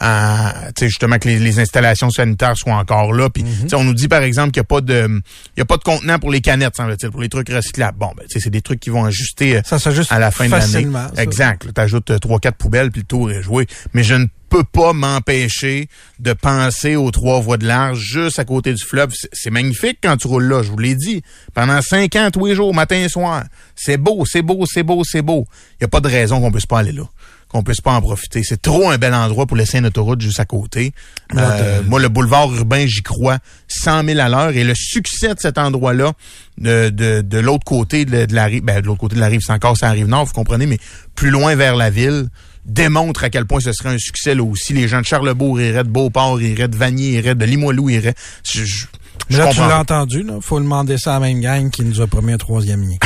[0.00, 3.28] à justement que les, installations sanitaires soient encore là.
[3.28, 3.68] Puis mhm.
[3.74, 5.20] on nous dit par exemple qu'il n'y a pas de
[5.56, 7.98] il y a pas de contenant pour les canettes, semble-t-il, pour les trucs recyclables.
[7.98, 9.76] Bon, ben c'est des trucs qui vont ajuster euh, ça
[10.10, 10.88] à la fin de l'année.
[11.18, 11.66] Exact.
[11.72, 13.66] Tu ajoutes euh, trois quatre poubelles puis le tour est joué.
[13.92, 18.44] Mais je ne peux pas m'empêcher de penser aux trois voies de large juste à
[18.44, 19.12] côté du fleuve.
[19.32, 21.22] C'est magnifique quand tu roules là, je vous l'ai dit.
[21.54, 23.44] Pendant cinq ans, tous les jours, matin et soir.
[23.76, 25.46] C'est beau, c'est beau, c'est beau, c'est beau.
[25.74, 27.04] Il n'y a pas de raison qu'on puisse pas aller là
[27.50, 28.42] qu'on puisse pas en profiter.
[28.44, 30.92] C'est trop un bel endroit pour laisser une autoroute juste à côté.
[31.36, 34.50] Euh, moi, le boulevard urbain, j'y crois 100 000 à l'heure.
[34.50, 36.12] Et le succès de cet endroit-là,
[36.58, 39.40] de, de, de l'autre côté de, la rive, ben, de l'autre côté de la rive,
[39.44, 40.78] c'est encore ça arrive nord, vous comprenez, mais
[41.16, 42.28] plus loin vers la ville,
[42.64, 44.72] démontre à quel point ce serait un succès là aussi.
[44.72, 48.14] Les gens de Charlebourg iraient, de Beauport iraient, de Vanier iraient, de Limoilou iraient.
[48.44, 48.86] Je,
[49.30, 50.34] là, tu l'as entendu, là.
[50.40, 52.96] Faut demander ça à la même gang qui nous a promis un troisième lien.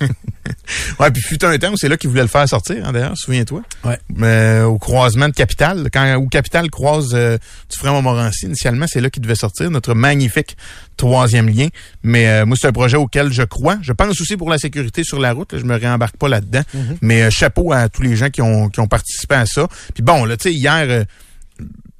[1.00, 3.62] ouais, puis fut un temps c'est là qu'ils voulaient le faire sortir, hein, d'ailleurs, souviens-toi.
[3.84, 3.98] Ouais.
[4.14, 7.38] Mais au croisement de Capital, quand où Capital croise euh,
[7.70, 10.56] du frère Montmorency, initialement, c'est là qu'il devait sortir notre magnifique
[10.96, 11.68] troisième lien.
[12.02, 13.76] Mais euh, moi, c'est un projet auquel je crois.
[13.82, 15.56] Je pense aussi pour la sécurité sur la route.
[15.56, 16.62] je me réembarque pas là-dedans.
[16.74, 16.96] Mm-hmm.
[17.00, 19.68] Mais euh, chapeau à tous les gens qui ont, qui ont participé à ça.
[19.94, 21.04] Puis bon, là, tu sais, hier, euh,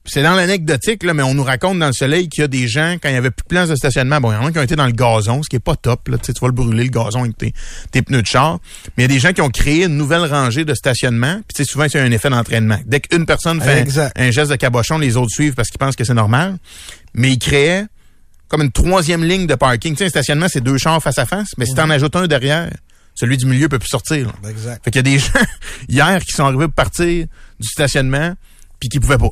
[0.07, 2.69] c'est dans l'anecdotique, là, mais on nous raconte dans le soleil qu'il y a des
[2.69, 4.53] gens, quand il y avait plus de place de stationnement, bon, il y en a
[4.53, 6.53] qui ont été dans le gazon, ce qui est pas top, là, tu vas le
[6.53, 8.59] brûler, le gazon avec tes, pneus de char.
[8.97, 11.65] Mais il y a des gens qui ont créé une nouvelle rangée de stationnement, puis
[11.65, 12.79] souvent, c'est un effet d'entraînement.
[12.85, 13.87] Dès qu'une personne fait
[14.17, 16.59] un, geste de cabochon, les autres suivent parce qu'ils pensent que c'est normal.
[17.15, 17.87] Mais ils créaient
[18.49, 19.95] comme une troisième ligne de parking.
[19.95, 22.27] Tu sais, un stationnement, c'est deux chars face à face, mais si t'en ajoutes un
[22.27, 22.71] derrière,
[23.15, 24.33] celui du milieu peut plus sortir.
[24.49, 24.85] Exact.
[24.85, 25.47] Fait qu'il y a des gens,
[25.89, 27.27] hier, qui sont arrivés pour partir
[27.59, 28.35] du stationnement,
[28.81, 29.31] puis qui pouvaient pas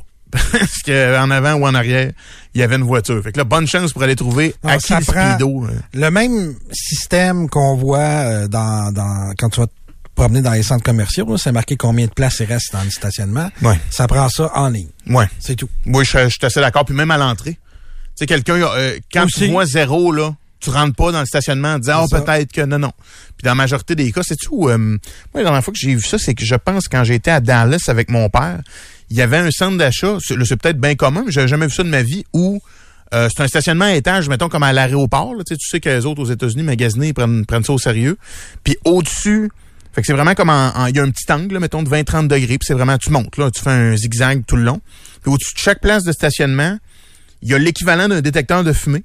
[0.51, 2.11] parce qu'en avant ou en arrière,
[2.53, 3.21] il y avait une voiture.
[3.23, 5.65] Fait que là, bonne chance pour aller trouver à qui Speedo.
[5.65, 5.69] Euh.
[5.93, 9.73] Le même système qu'on voit euh, dans, dans quand tu vas te
[10.15, 13.49] promener dans les centres commerciaux, c'est marqué combien de places il reste dans le stationnement.
[13.61, 13.79] Ouais.
[13.89, 14.89] Ça prend ça en ligne.
[15.07, 15.27] Ouais.
[15.39, 15.69] C'est tout.
[15.85, 16.85] Oui, je, je suis assez d'accord.
[16.85, 17.53] Puis même à l'entrée.
[17.53, 17.59] Tu
[18.15, 21.79] sais, quelqu'un, euh, quand tu vois zéro, là, tu rentres pas dans le stationnement en
[21.79, 22.91] disant, oh, peut-être que non, non.
[23.35, 24.69] Puis dans la majorité des cas, c'est tout.
[24.69, 24.99] Euh, moi,
[25.33, 27.83] la dernière fois que j'ai vu ça, c'est que je pense quand j'étais à Dallas
[27.87, 28.61] avec mon père,
[29.09, 31.83] il y avait un centre d'achat, c'est peut-être bien commun, mais j'ai jamais vu ça
[31.83, 32.61] de ma vie, où
[33.13, 35.35] euh, c'est un stationnement à étage, mettons comme à l'aéroport.
[35.39, 37.77] Tu sais, tu sais que les autres aux États-Unis, magasiner, ils prennent, prennent ça au
[37.77, 38.17] sérieux.
[38.63, 39.51] Puis au-dessus,
[39.93, 42.27] fait que c'est vraiment comme en, il y a un petit angle, mettons, de 20-30
[42.27, 44.81] degrés, puis c'est vraiment, tu montes, là, tu fais un zigzag tout le long.
[45.21, 46.77] Puis au-dessus de chaque place de stationnement,
[47.43, 49.03] il y a l'équivalent d'un détecteur de fumée.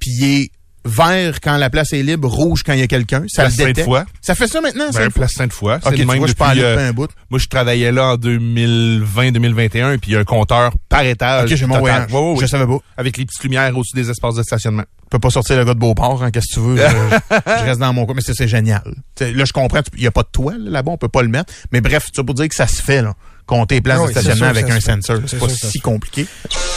[0.00, 0.50] Puis il est
[0.84, 3.24] vert quand la place est libre, rouge quand il y a quelqu'un.
[3.28, 4.04] Ça place le fois.
[4.20, 5.78] Ça fait ça maintenant, ben, place Sainte-Foy.
[5.82, 7.10] C'est le même depuis, euh, un bout.
[7.30, 11.50] Moi, je travaillais là en 2020-2021, puis il y a un compteur par étage.
[11.50, 12.08] Ok, j'ai mon voyage.
[12.40, 12.78] Je savais pas.
[12.96, 14.84] Avec les petites lumières au-dessus des espaces de stationnement.
[15.04, 16.76] Je peux pas sortir le gars de Beauport, hein, qu'est-ce que tu veux?
[17.30, 18.82] je reste dans mon coin, mais c'est génial.
[19.20, 21.52] là, je comprends, il y a pas de toile là-bas, on peut pas le mettre.
[21.70, 23.14] Mais bref, tu pour dire que ça se fait, là
[23.46, 25.18] compter les places ah de stationnement avec un sensor.
[25.26, 26.26] C'est pas si compliqué.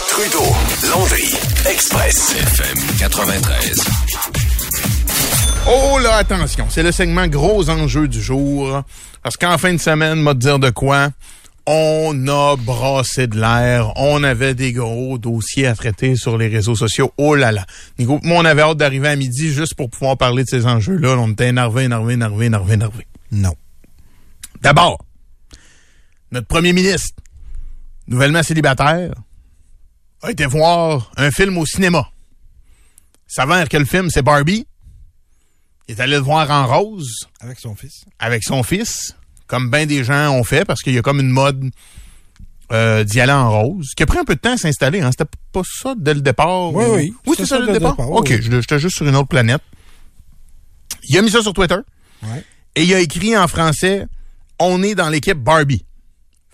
[0.09, 0.45] Trudeau,
[0.89, 1.35] Landry,
[1.69, 3.79] Express, FM 93.
[5.67, 8.83] Oh là, attention, c'est le segment gros enjeu du jour.
[9.23, 11.09] Parce qu'en fin de semaine, m'a dire de quoi?
[11.65, 13.91] On a brassé de l'air.
[13.95, 17.11] On avait des gros dossiers à traiter sur les réseaux sociaux.
[17.17, 17.65] Oh là là.
[17.97, 21.15] Nico, moi, on avait hâte d'arriver à midi juste pour pouvoir parler de ces enjeux-là.
[21.17, 23.07] On était énervé, énervé, énervé, énervé, énervé.
[23.31, 23.55] Non.
[24.61, 25.04] D'abord,
[26.31, 27.15] notre premier ministre,
[28.07, 29.13] nouvellement célibataire,
[30.21, 32.09] a été voir un film au cinéma.
[33.27, 34.65] Savant que le film, c'est Barbie.
[35.87, 37.27] Il est allé le voir en rose.
[37.39, 38.05] Avec son fils.
[38.19, 39.15] Avec son fils,
[39.47, 41.69] comme bien des gens ont fait, parce qu'il y a comme une mode
[42.71, 45.01] euh, d'y aller en rose, qui a pris un peu de temps à s'installer.
[45.01, 45.11] Hein.
[45.11, 46.73] C'était pas ça dès le départ?
[46.73, 47.13] Oui, oui.
[47.27, 47.99] Oui, c'est ça, dès le départ?
[47.99, 49.61] OK, j'étais juste sur une autre planète.
[51.07, 51.77] Il a mis ça sur Twitter.
[52.23, 52.43] Ouais.
[52.75, 54.07] Et il a écrit en français
[54.59, 55.85] on est dans l'équipe Barbie,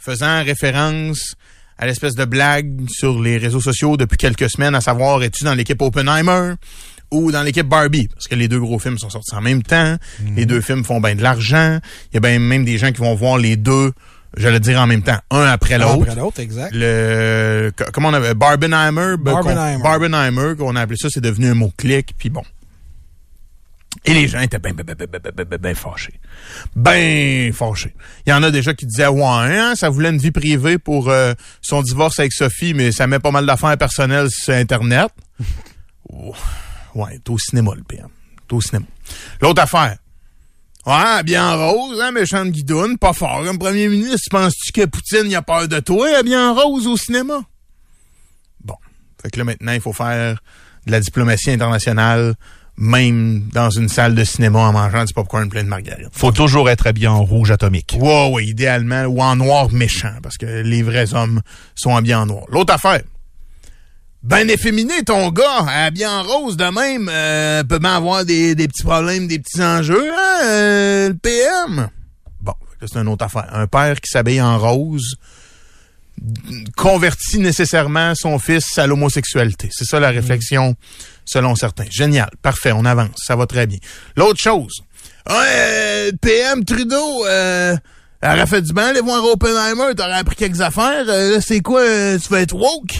[0.03, 1.35] faisant référence
[1.77, 5.53] à l'espèce de blague sur les réseaux sociaux depuis quelques semaines, à savoir, es-tu dans
[5.55, 6.53] l'équipe Oppenheimer
[7.11, 8.07] ou dans l'équipe Barbie?
[8.13, 9.97] Parce que les deux gros films sont sortis en même temps,
[10.35, 11.79] les deux films font bien de l'argent,
[12.11, 13.91] il y a bien même des gens qui vont voir les deux,
[14.37, 16.03] j'allais dire en même temps, un après l'autre.
[16.03, 16.71] Après l'autre, exact.
[16.73, 19.83] Le, co- comment on avait, Barbenheimer, ben, qu'on- Barbenheimer.
[19.83, 22.43] Barbenheimer, qu'on a appelé ça, c'est devenu un mot-clic, puis bon.
[24.05, 26.19] Et les gens étaient bien, ben, ben, ben fâchés.
[26.75, 27.93] Ben fâchés.
[28.25, 31.09] Il y en a déjà qui disaient, ouais, hein, ça voulait une vie privée pour
[31.09, 35.09] euh, son divorce avec Sophie, mais ça met pas mal d'affaires personnelles sur Internet.
[36.95, 38.07] Ouais, t'es au cinéma, le PM.
[38.47, 38.85] T'es au cinéma.
[39.39, 39.97] L'autre affaire.
[40.85, 44.29] Ouais, bien en rose, hein, méchante guidoune, pas fort comme premier ministre.
[44.31, 47.43] Penses-tu que Poutine, il a peur de toi, eh bien en rose au cinéma?
[48.63, 48.75] Bon.
[49.21, 50.41] Fait que là, maintenant, il faut faire
[50.87, 52.33] de la diplomatie internationale,
[52.77, 56.09] même dans une salle de cinéma en mangeant du popcorn plein de margarine.
[56.11, 57.95] Faut toujours être habillé en rouge atomique.
[57.99, 61.41] Ouais, ouais, idéalement, ou en noir méchant, parce que les vrais hommes
[61.75, 62.43] sont habillés en noir.
[62.49, 63.01] L'autre affaire.
[64.23, 68.67] Ben efféminé, ton gars, habillé en rose de même, euh, peut bien avoir des, des
[68.67, 71.89] petits problèmes, des petits enjeux, hein, euh, le PM.
[72.39, 73.47] Bon, c'est une autre affaire.
[73.51, 75.15] Un père qui s'habille en rose
[76.77, 79.69] convertit nécessairement son fils à l'homosexualité.
[79.71, 80.75] C'est ça la réflexion,
[81.31, 81.85] selon certains.
[81.89, 83.77] Génial, parfait, on avance, ça va très bien.
[84.15, 84.83] L'autre chose,
[85.29, 87.75] euh, PM Trudeau, euh,
[88.23, 91.05] aurait fait du bien aller voir Oppenheimer, t'aurais appris quelques affaires.
[91.07, 92.95] Euh, là, c'est quoi, euh, tu vas être woke?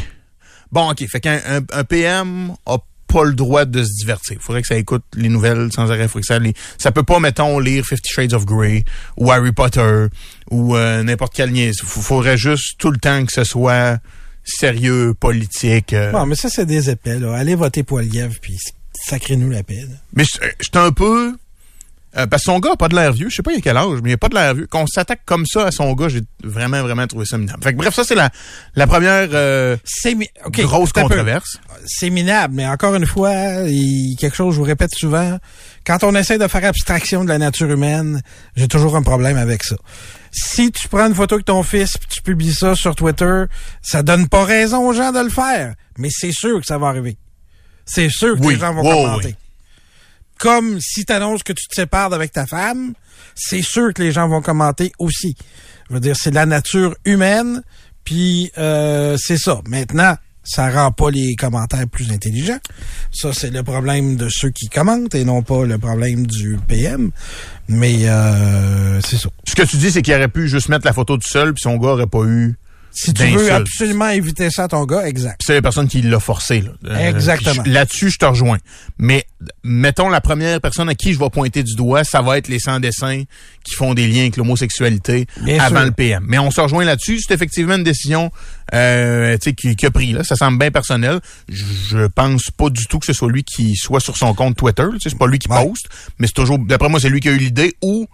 [0.72, 1.40] Bon, OK, fait qu'un
[1.72, 2.78] un, PM a
[3.08, 4.38] pas le droit de se divertir.
[4.40, 6.08] Faudrait que ça écoute les nouvelles sans arrêt.
[6.08, 6.54] Faudrait que ça, les...
[6.78, 8.86] ça peut pas, mettons, lire Fifty Shades of Grey
[9.18, 10.08] ou Harry Potter
[10.50, 11.76] ou euh, n'importe quel niaise.
[11.84, 13.98] Faudrait juste tout le temps que ce soit
[14.44, 15.94] sérieux, politique.
[15.94, 16.12] euh.
[16.12, 17.36] Bon, mais ça, c'est des épais, là.
[17.36, 18.58] Allez voter Poiliev, puis
[19.08, 19.96] sacrez-nous la paix, là.
[20.16, 21.34] Mais je- j'étais un peu...
[22.18, 23.30] euh, parce que son gars a pas de l'air vieux.
[23.30, 24.68] Je sais pas il a quel âge, mais il a pas de l'air vieux.
[24.68, 27.64] Qu'on s'attaque comme ça à son gars, j'ai vraiment, vraiment trouvé ça minable.
[27.64, 28.30] Fait que bref, ça, c'est la,
[28.76, 29.78] la première euh,
[30.50, 31.60] grosse controverse.
[31.86, 33.32] c'est minable, mais encore une fois,
[33.68, 35.38] il- quelque chose, je vous répète souvent,
[35.86, 38.22] quand on essaie de faire abstraction de la nature humaine,
[38.56, 39.76] j'ai toujours un problème avec ça.
[40.32, 43.44] Si tu prends une photo avec ton fils puis tu publies ça sur Twitter,
[43.82, 46.88] ça donne pas raison aux gens de le faire, mais c'est sûr que ça va
[46.88, 47.18] arriver.
[47.86, 49.28] C'est sûr que Oui, les gens vont commenter.
[49.30, 49.36] oui.
[50.38, 52.94] Comme si tu annonces que tu te sépares avec ta femme,
[53.36, 55.36] c'est sûr que les gens vont commenter aussi.
[55.90, 57.62] Je veux dire, c'est la nature humaine,
[58.04, 59.62] puis euh, c'est ça.
[59.68, 62.60] Maintenant, ça rend pas les commentaires plus intelligents.
[63.12, 67.12] Ça, c'est le problème de ceux qui commentent et non pas le problème du PM.
[67.68, 69.30] Mais euh, c'est ça.
[69.48, 71.62] Ce que tu dis, c'est qu'il aurait pu juste mettre la photo du seul, puis
[71.62, 72.56] son gars aurait pas eu.
[72.94, 75.42] Si tu veux absolument éviter ça à ton gars, exact.
[75.46, 76.62] C'est la personne qui l'a forcé.
[76.62, 76.72] Là.
[76.88, 77.64] Euh, Exactement.
[77.66, 78.58] Là-dessus, je te rejoins.
[78.98, 79.26] Mais
[79.64, 82.60] mettons la première personne à qui je vais pointer du doigt, ça va être les
[82.60, 83.24] sans-dessins
[83.64, 85.26] qui font des liens avec l'homosexualité
[85.60, 85.86] avant sûr.
[85.86, 86.26] le PM.
[86.28, 87.22] Mais on se rejoint là-dessus.
[87.26, 88.30] C'est effectivement une décision
[88.74, 90.12] euh, tu sais, qui, qui a pris.
[90.14, 90.24] Là.
[90.24, 91.20] Ça semble bien personnel.
[91.50, 94.56] Je, je pense pas du tout que ce soit lui qui soit sur son compte
[94.58, 94.86] Twitter.
[95.02, 95.66] C'est pas lui qui Ouais.
[95.66, 95.88] poste.
[96.20, 98.08] Mais c'est toujours, d'après moi, c'est lui qui a eu l'idée ou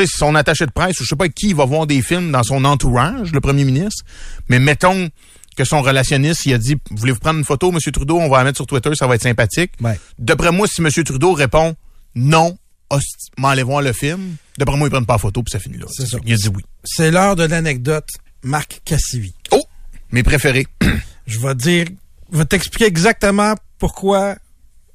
[0.00, 2.42] sais, son attaché de presse, ou je sais pas qui va voir des films dans
[2.42, 4.04] son entourage, le premier ministre,
[4.48, 5.08] mais mettons
[5.56, 8.44] que son relationniste, il a dit, voulez-vous prendre une photo, Monsieur Trudeau, on va la
[8.44, 9.72] mettre sur Twitter, ça va être sympathique.
[9.82, 9.98] Ouais.
[10.18, 11.74] D'après moi, si Monsieur Trudeau répond
[12.14, 12.56] non,
[12.90, 15.58] hosti- m'en aller voir le film, d'après moi, ils prennent pas la photo, puis ça
[15.58, 15.86] finit là.
[15.90, 16.18] C'est ça.
[16.24, 16.62] Il a dit oui.
[16.84, 18.08] C'est l'heure de l'anecdote
[18.42, 19.34] Marc Cassivi.
[19.50, 19.62] Oh!
[20.10, 20.66] Mes préférés.
[21.26, 21.86] Je vais dire,
[22.32, 24.36] je vais t'expliquer exactement pourquoi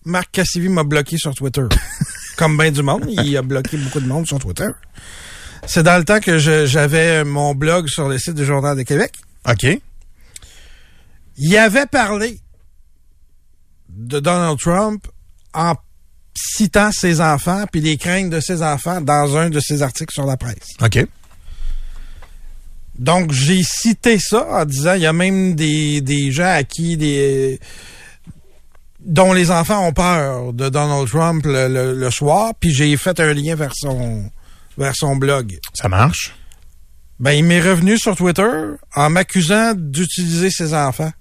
[0.06, 1.62] Marc Cassivi m'a bloqué sur Twitter.
[2.38, 4.70] Comme bien du monde, il a bloqué beaucoup de monde sur Twitter.
[5.66, 9.14] C'est dans le temps que j'avais mon blog sur le site du Journal de Québec.
[9.50, 9.66] OK.
[11.38, 12.40] Il avait parlé
[13.90, 15.08] de Donald Trump
[15.54, 15.74] en
[16.36, 20.26] citant ses enfants puis les craintes de ses enfants dans un de ses articles sur
[20.26, 20.76] la presse.
[20.82, 21.08] OK.
[23.00, 26.98] Donc, j'ai cité ça en disant, il y a même des, des gens à qui
[26.98, 27.60] des
[29.08, 33.20] dont les enfants ont peur de Donald Trump le, le- le soir, puis j'ai fait
[33.20, 34.30] un lien vers son
[34.78, 35.58] vers son blog.
[35.74, 36.36] Ça marche?
[37.20, 38.48] Ben, il m'est revenu sur Twitter
[38.96, 41.12] en m'accusant d'utiliser ses enfants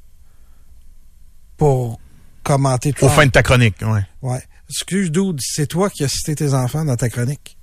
[1.57, 1.99] pour
[2.43, 4.03] commenter Au fin de ta chronique, ouais.
[4.22, 4.43] Ouais.
[4.68, 7.57] Excuse, dude, c'est toi qui as cité tes enfants dans ta chronique.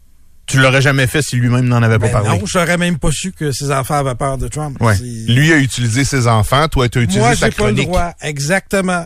[0.46, 2.40] Tu l'aurais jamais fait si lui-même n'en avait Ben pas parlé.
[2.40, 4.78] non, j'aurais même pas su que ses enfants avaient peur de Trump.
[4.82, 4.98] Ouais.
[5.28, 7.88] Lui a utilisé ses enfants, toi, tu as utilisé Moi, sa j'ai pas le chronique.
[7.88, 8.14] droit.
[8.22, 9.06] Exactement.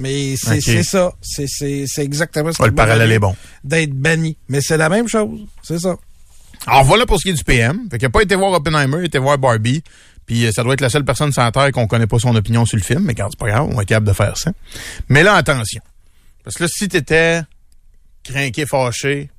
[0.00, 1.12] Mais c'est ça.
[1.22, 3.34] C'est exactement ce Ouais, qui le parallèle est bon.
[3.64, 4.36] D'être banni.
[4.48, 5.40] Mais c'est la même chose.
[5.62, 5.96] C'est ça.
[6.66, 7.88] Alors voilà pour ce qui est du PM.
[7.90, 9.82] Fait qu'il a pas été voir Oppenheimer, il a été voir Barbie.
[10.26, 12.34] Puis euh, ça doit être la seule personne sur la Terre qu'on connaît pas son
[12.36, 13.02] opinion sur le film.
[13.04, 14.52] Mais regarde, c'est pas grave, on est capable de faire ça.
[15.08, 15.80] Mais là, attention.
[16.44, 17.42] Parce que là, si t'étais
[18.24, 19.30] craqué, fâché,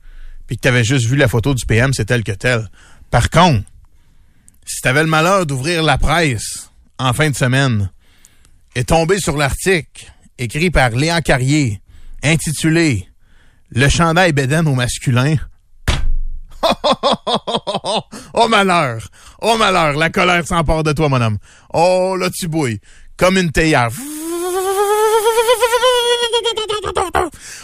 [0.48, 2.70] puis que t'avais juste vu la photo du PM, c'est tel que tel.
[3.12, 3.64] Par contre,
[4.66, 7.92] si t'avais le malheur d'ouvrir la presse en fin de semaine
[8.76, 11.82] et tomber sur l'article écrit par Léa Carrier,
[12.24, 13.08] intitulé
[13.70, 15.36] Le chandail bédaine au masculin.
[18.34, 19.08] oh malheur!
[19.42, 19.98] Oh malheur!
[19.98, 21.38] La colère s'empare de toi, mon homme.
[21.74, 22.80] Oh là, tu bouilles.
[23.18, 23.90] Comme une théière.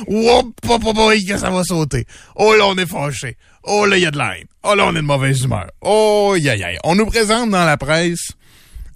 [0.08, 2.06] Oh, oh, oh, oh, que ça va sauter.
[2.36, 3.38] Oh là, on est fâché.
[3.64, 4.48] Oh là, il y a de la haine.
[4.64, 5.68] Oh là, on est de mauvaise humeur.
[5.82, 6.78] Oh, aïe, aïe.
[6.84, 8.32] On nous présente dans la presse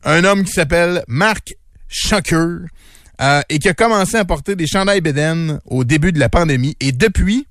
[0.04, 1.56] un homme qui s'appelle Marc
[1.88, 2.68] Schocker
[3.22, 6.76] euh, et qui a commencé à porter des chandails Béden au début de la pandémie.
[6.80, 7.48] Et depuis,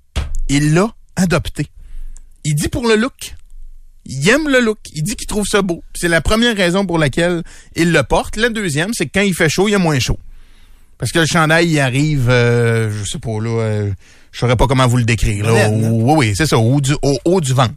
[0.49, 1.67] il l'a adopté.
[2.45, 3.35] Il dit pour le look.
[4.07, 4.79] Il aime le look.
[4.95, 5.83] Il dit qu'il trouve ça beau.
[5.95, 7.43] C'est la première raison pour laquelle
[7.77, 8.37] il le porte.
[8.37, 10.19] La deuxième, c'est que quand il fait chaud, il y a moins chaud.
[10.97, 13.93] Parce que le chandail, il arrive, euh, je sais pas, là, euh,
[14.33, 15.45] je saurais pas comment vous le décrire.
[15.47, 17.75] Là, au- oui, oui, c'est ça, au, du, au haut du ventre.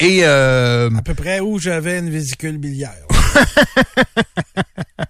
[0.00, 2.92] Et euh, À peu près où j'avais une vésicule biliaire.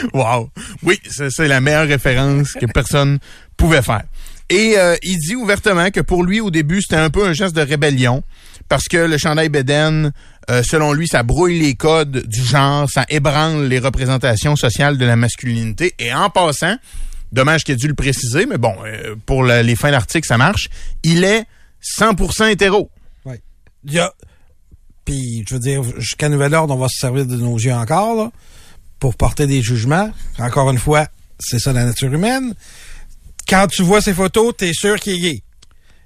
[0.14, 0.50] Wow.
[0.82, 3.18] Oui, c'est la meilleure référence que personne
[3.56, 4.04] pouvait faire.
[4.48, 7.54] Et euh, il dit ouvertement que pour lui, au début, c'était un peu un geste
[7.54, 8.22] de rébellion
[8.68, 10.12] parce que le chandail Beden,
[10.50, 15.04] euh, selon lui, ça brouille les codes du genre, ça ébranle les représentations sociales de
[15.04, 15.94] la masculinité.
[15.98, 16.76] Et en passant,
[17.32, 20.68] dommage qu'il ait dû le préciser, mais bon, euh, pour les fins d'article, ça marche,
[21.04, 21.44] il est
[21.82, 22.90] 100% hétéro.
[23.24, 23.40] Ouais.
[23.84, 24.04] Il.
[25.04, 28.30] Puis, je veux dire, jusqu'à nouvel ordre, on va se servir de nos yeux encore,
[29.00, 30.10] pour porter des jugements.
[30.38, 31.06] Encore une fois,
[31.38, 32.54] c'est ça la nature humaine.
[33.48, 35.42] Quand tu vois ces photos, t'es sûr qu'il est gay.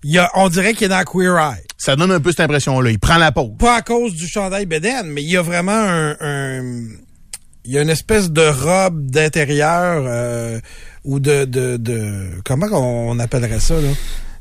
[0.05, 1.63] Il y a, on dirait qu'il est dans Queer Eye.
[1.79, 2.91] Ça donne un peu cette impression-là.
[2.91, 3.53] Il prend la pause.
[3.59, 6.89] Pas à cause du chandail Beden, mais il y a vraiment un, un-
[7.67, 10.61] il y a une espèce de robe d'intérieur euh,
[11.05, 13.89] ou de, de, de comment on appellerait ça là?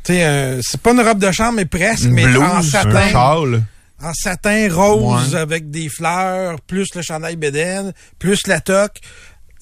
[0.04, 2.56] Tu sais, euh, c'est pas une robe de chambre, mais presque, Une mais blouse, en
[2.58, 3.64] Un satin, châle.
[4.04, 5.40] En satin rose Ouais.
[5.40, 8.98] avec des fleurs, plus le chandail Beden, plus la toque.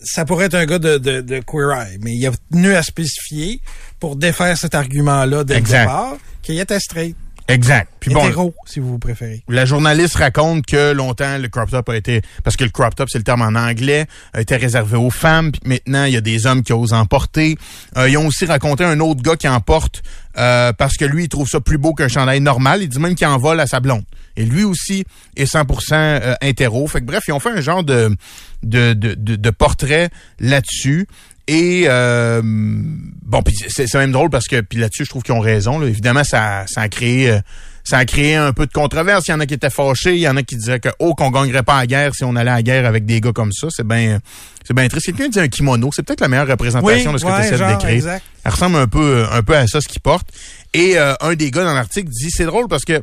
[0.03, 2.81] Ça pourrait être un gars de, de, de Queer Eye, mais il a tenu à
[2.81, 3.61] spécifier
[3.99, 7.15] pour défaire cet argument-là dès le départ qu'il était straight.
[7.47, 7.91] Exact.
[7.99, 9.43] Puis bon, Hétéro, si vous préférez.
[9.49, 13.09] La journaliste raconte que longtemps le crop top a été parce que le crop top
[13.11, 16.21] c'est le terme en anglais a été réservé aux femmes puis maintenant il y a
[16.21, 17.57] des hommes qui osent en porter.
[17.97, 20.01] Euh, ils ont aussi raconté un autre gars qui en porte
[20.37, 22.83] euh, parce que lui il trouve ça plus beau qu'un chandail normal.
[22.83, 24.03] Il dit même qu'il en vole à sa blonde.
[24.38, 25.03] Et lui aussi
[25.36, 26.88] est 100% euh, interro.
[26.88, 28.15] Fait que bref ils ont fait un genre de
[28.63, 30.09] de de, de, de portrait
[30.39, 31.07] là-dessus.
[31.47, 35.39] Et euh, bon, puis c'est même drôle parce que puis là-dessus, je trouve qu'ils ont
[35.39, 35.79] raison.
[35.79, 35.88] là.
[35.88, 37.39] Évidemment, ça, ça a créé euh,
[37.84, 39.27] ça a créé un peu de controverse.
[39.27, 41.15] Il y en a qui étaient fâchés, il y en a qui disaient que oh
[41.15, 43.34] qu'on gagnerait pas à la guerre si on allait à la guerre avec des gars
[43.34, 43.67] comme ça.
[43.69, 44.19] C'est bien
[44.65, 45.07] c'est bien triste.
[45.07, 47.71] Quelqu'un dit un kimono, c'est peut-être la meilleure représentation de ce que tu essaies de
[47.71, 47.89] décrire.
[47.89, 48.23] exact.
[48.43, 50.27] Elle ressemble un peu un peu à ça ce qu'il porte.
[50.73, 53.01] Et euh, un des gars dans l'article dit c'est drôle parce que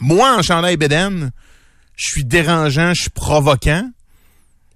[0.00, 1.30] moi en chandail Beden,
[1.96, 3.90] je suis dérangeant, je suis provoquant,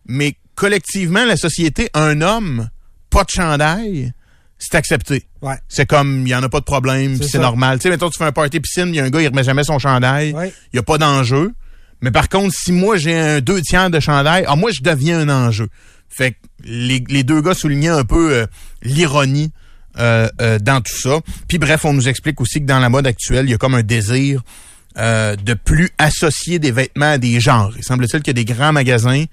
[0.06, 2.68] mais collectivement la société un homme
[3.10, 4.12] pas de chandail,
[4.58, 5.26] c'est accepté.
[5.42, 5.56] Ouais.
[5.68, 7.78] C'est comme il y en a pas de problème, C'est normal.
[7.78, 9.44] Tu sais mettons tu fais un party piscine, il y a un gars il remet
[9.44, 10.52] jamais son chandail, il Ouais.
[10.74, 11.52] y a pas d'enjeu.
[12.02, 15.20] Mais par contre, si moi j'ai un deux tiers de chandail, ah moi je deviens
[15.20, 15.68] un enjeu.
[16.08, 18.46] Fait que les, les deux gars soulignaient un peu euh,
[18.82, 19.50] l'ironie
[19.98, 21.20] euh, euh, dans tout ça.
[21.48, 23.74] Puis bref, on nous explique aussi que dans la mode actuelle, il y a comme
[23.74, 24.42] un désir
[24.98, 27.72] euh, de plus associer des vêtements à des genres.
[27.76, 29.24] Il semble-t-il qu'il y a des grands magasins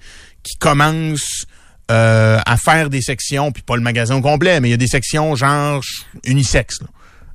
[0.42, 1.46] qui commencent
[1.90, 4.78] euh, à faire des sections, puis pas le magasin au complet, mais il y a
[4.78, 5.82] des sections genre
[6.24, 6.80] unisexe.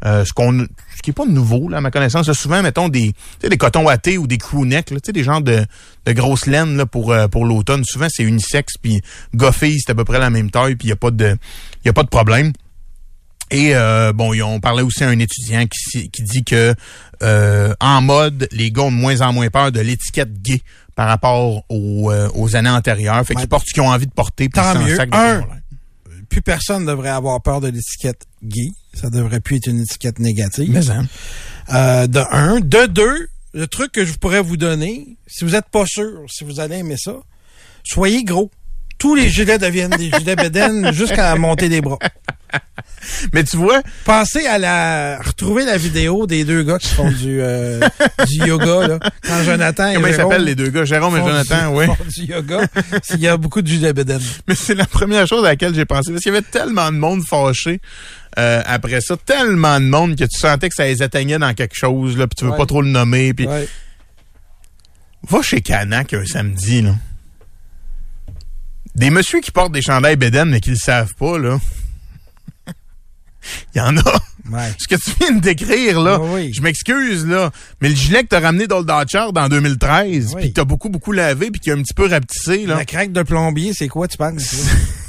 [0.06, 0.60] Euh, ce qu'on
[0.96, 4.18] ce qui est pas nouveau là à ma connaissance souvent mettons des des cotons wattés
[4.18, 5.66] ou des crewnecks là, des genres de,
[6.06, 9.02] de grosses laines là pour pour l'automne souvent c'est unisexe puis
[9.36, 11.38] goffé c'est à peu près la même taille puis il y a pas de
[11.84, 12.54] y a pas de problème
[13.52, 16.76] et euh, bon, ils ont parlé aussi à un étudiant qui, qui dit que
[17.24, 20.62] euh, en mode, les gars ont de moins en moins peur de l'étiquette gay
[20.96, 23.26] par rapport aux, euh, aux années antérieures.
[23.26, 24.50] Fait qu'ils portent ce qu'ils ont envie de porter.
[24.50, 24.96] Tant mieux.
[24.96, 25.46] sacrent de Un.
[26.30, 28.72] plus personne devrait avoir peur de l'étiquette gay.
[28.94, 30.70] Ça devrait plus être une étiquette négative.
[30.72, 31.08] Mais hein.
[31.74, 32.60] Euh, de un.
[32.60, 36.44] De deux, le truc que je pourrais vous donner, si vous êtes pas sûr, si
[36.44, 37.16] vous allez aimer ça,
[37.84, 38.52] soyez gros.
[39.00, 41.98] Tous les gilets deviennent des gilets bédaines jusqu'à monter des bras.
[43.34, 47.40] Mais tu vois, Pensez à la retrouver la vidéo des deux gars qui font du,
[47.42, 47.80] euh,
[48.28, 49.00] du yoga là.
[49.26, 51.86] Quand Jonathan et comment ils s'appellent les deux gars, Jérôme et Jonathan, oui.
[51.86, 52.62] font du yoga,
[53.12, 54.20] il y a beaucoup de gilets bédaines.
[54.48, 56.12] Mais c'est la première chose à laquelle j'ai pensé.
[56.12, 57.80] Parce qu'il y avait tellement de monde fâché
[58.38, 59.16] euh, après ça.
[59.26, 62.36] Tellement de monde que tu sentais que ça les atteignait dans quelque chose, là, puis
[62.38, 62.58] tu veux Ouais.
[62.58, 63.34] pas trop le nommer.
[63.34, 63.68] Puis Ouais.
[65.30, 66.96] Va chez Canac un samedi, là.
[69.00, 71.58] Des messieurs qui portent des chandails bédaines mais qui le savent pas, là.
[73.74, 74.14] Il y en a.
[74.52, 74.74] Ouais.
[74.78, 76.52] Ce que tu viens de décrire, là, oui.
[76.54, 77.50] je m'excuse, là,
[77.82, 80.42] mais le gilet que t'as ramené d'Old Dodger en 2013, Oui.
[80.42, 82.76] puis que t'as beaucoup, beaucoup lavé, puis qui a un petit peu rapetissé, là.
[82.76, 84.66] La craque de plombier, c'est quoi, tu penses?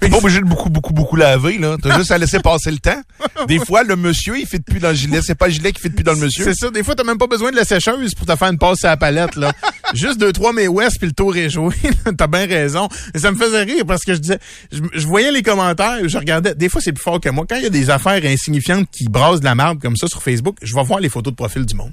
[0.00, 1.76] T'es pas obligé de beaucoup, beaucoup, beaucoup laver, là.
[1.82, 3.00] T'as juste à laisser passer le temps.
[3.46, 5.20] Des fois, le monsieur, il fait plus dans le gilet.
[5.22, 6.44] C'est pas le gilet qui fait plus dans le monsieur.
[6.44, 8.58] C'est ça, des fois, t'as même pas besoin de la sécheuse pour te faire une
[8.58, 9.52] passe à la palette, là.
[9.94, 11.74] Juste deux, trois mais West, puis le tour est joué.
[12.16, 12.88] t'as bien raison.
[13.14, 14.38] Et ça me faisait rire parce que je disais,
[14.70, 17.44] je, je voyais les commentaires, je regardais, des fois, c'est plus fort que moi.
[17.48, 20.22] Quand il y a des affaires insignifiantes qui brassent de la marde comme ça sur
[20.22, 21.92] Facebook, je vais voir les photos de profil du monde.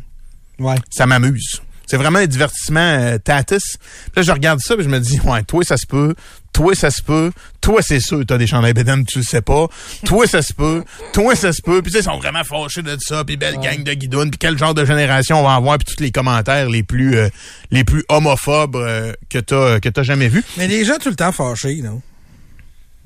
[0.59, 0.75] Ouais.
[0.89, 1.61] ça m'amuse.
[1.87, 3.77] C'est vraiment un divertissement euh, tatis.
[3.77, 6.15] Puis là, je regarde ça, puis je me dis, ouais, toi, ça se peut.
[6.51, 7.31] Toi, ça se peut.
[7.59, 9.67] Toi, c'est sûr, t'as des chandails bédaines, tu le sais pas.
[10.05, 10.83] Toi, ça se peut.
[11.11, 11.81] Toi, ça se peut.
[11.81, 13.25] Puis tu sais, ils sont vraiment fâchés de ça.
[13.25, 14.29] Puis belle gang de guidounes.
[14.31, 15.77] Puis quel genre de génération on va avoir.
[15.77, 17.27] Puis tous les commentaires les plus euh,
[17.71, 20.43] les plus homophobes euh, que t'as que t'as jamais vus.
[20.57, 22.01] Mais les gens tout le temps fâchés, non?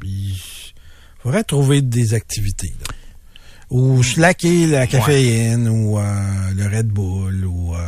[0.03, 0.35] Il
[1.23, 2.93] faudrait trouver des activités, là.
[3.71, 6.03] Ou slacker la caféine, ou euh,
[6.55, 7.75] le Red Bull, ou...
[7.75, 7.79] euh,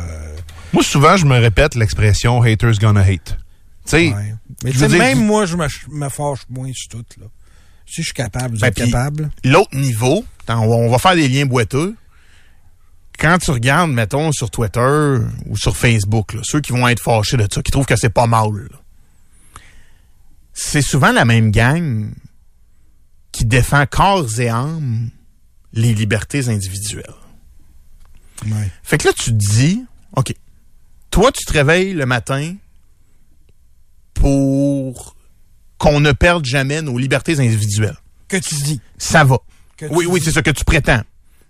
[0.72, 3.36] Moi, souvent, je me répète l'expression haters gonna hate.
[3.84, 4.34] Tu sais, ouais.
[4.64, 7.26] Mais dire- même moi, je me, fâche moins sur tout, là.
[7.86, 9.30] Si je suis capable, vous Ben, êtes capable.
[9.44, 11.94] L'autre niveau, on va, on va faire des liens boiteux.
[13.18, 17.36] Quand tu regardes, mettons, sur Twitter ou sur Facebook, là, ceux qui vont être fâchés
[17.36, 18.78] de ça, qui trouvent que c'est pas mal, là,
[20.54, 22.10] c'est souvent la même gang
[23.30, 25.10] qui défend corps et âme
[25.72, 27.04] les libertés individuelles.
[28.46, 28.70] Ouais.
[28.82, 29.84] Fait que là, tu te dis,
[30.16, 30.34] OK,
[31.12, 32.54] toi, tu te réveilles le matin
[34.14, 35.14] pour
[35.78, 37.96] qu'on ne perde jamais nos libertés individuelles.
[38.28, 38.80] Que tu dis.
[38.98, 39.38] Ça va.
[39.76, 41.02] Que Oui, oui, c'est ça que tu prétends.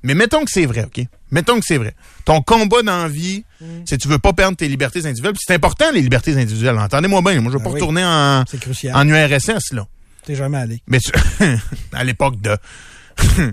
[0.02, 1.04] Mais mettons que c'est vrai, OK?
[1.30, 1.94] Mettons que c'est vrai.
[2.24, 3.82] Ton combat dans la vie, Mm.
[3.86, 5.34] c'est que tu veux pas perdre tes libertés individuelles.
[5.38, 6.76] C'est important, les libertés individuelles.
[6.78, 7.40] Entendez-moi bien.
[7.40, 7.74] Moi, je veux Ben pas oui.
[7.80, 9.86] retourner en URSS, là.
[10.24, 10.82] T'es jamais allé.
[10.88, 11.12] Mais tu...
[11.92, 12.56] à l'époque de...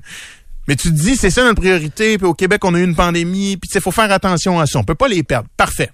[0.67, 2.95] Mais tu te dis, c'est ça notre priorité, puis au Québec, on a eu une
[2.95, 4.79] pandémie, puis il faut faire attention à ça.
[4.79, 5.47] On peut pas les perdre.
[5.57, 5.91] Parfait.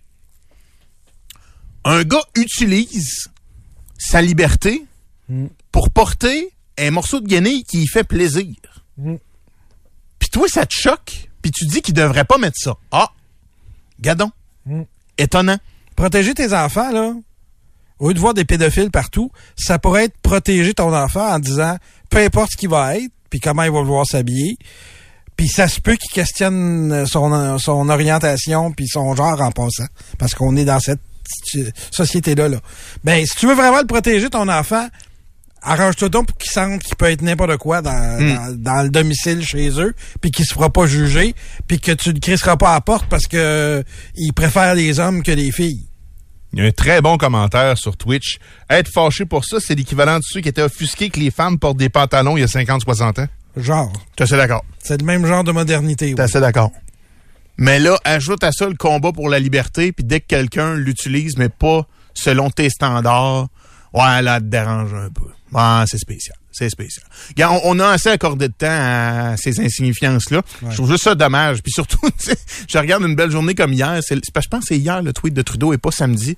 [1.86, 3.29] Un gars utilise
[3.97, 4.86] sa liberté
[5.27, 5.47] Mm.
[5.71, 8.53] pour porter un morceau de guenille qui lui fait plaisir.
[8.97, 9.15] Mm.
[10.19, 12.75] Puis toi, ça te choque, puis tu dis qu'il devrait pas mettre ça.
[12.91, 13.11] Ah,
[13.99, 14.31] gadon.
[14.65, 14.83] Mm.
[15.17, 15.57] Étonnant.
[15.95, 17.13] Protéger tes enfants, là,
[17.99, 21.77] au lieu de voir des pédophiles partout, ça pourrait être protéger ton enfant en disant,
[22.09, 24.57] peu importe ce qu'il va être, puis comment il va vouloir s'habiller,
[25.38, 29.88] puis ça se peut qu'il questionne son, son orientation puis son genre en passant,
[30.19, 31.01] parce qu'on est dans cette
[31.91, 32.49] société-là.
[32.49, 32.57] Là.
[33.03, 34.88] Ben, si tu veux vraiment le protéger, ton enfant,
[35.61, 39.43] arrange-toi donc pour qu'il sente qu'il peut être n'importe quoi dans, dans, dans le domicile
[39.43, 41.36] chez eux, puis qu'il se fera pas juger,
[41.67, 43.84] puis que tu ne crisseras pas à la porte parce que euh,
[44.15, 45.88] il préfère les hommes que les filles.
[46.53, 48.38] Il y a un très bon commentaire sur Twitch.
[48.69, 51.78] Être fâché pour ça, c'est l'équivalent de ceux qui étaient offusqués que les femmes portent
[51.78, 53.28] des pantalons il y a 50-60 ans.
[53.57, 53.91] Genre.
[54.15, 54.63] Tu assez d'accord.
[54.82, 56.13] C'est le même genre de modernité.
[56.13, 56.21] T'es oui.
[56.21, 56.71] assez d'accord.
[57.58, 61.38] Mais là, ajoute à ça le combat pour la liberté, puis dès que quelqu'un l'utilise,
[61.38, 63.47] mais pas selon tes standards,
[63.93, 65.30] ouais, là, te dérange un peu.
[65.51, 66.38] Ouais, c'est spécial.
[66.51, 67.06] C'est spécial.
[67.39, 70.41] On, on a assez accordé de temps à ces insignifiances-là.
[70.70, 71.62] Je trouve juste ça dommage.
[71.62, 71.99] Puis surtout,
[72.68, 73.99] je regarde une belle journée comme hier.
[74.01, 76.38] C'est, je pense que c'est hier le tweet de Trudeau et pas samedi.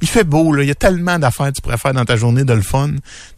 [0.00, 0.62] Il fait beau, là.
[0.62, 2.90] Il y a tellement d'affaires que tu pourrais faire dans ta journée de le fun.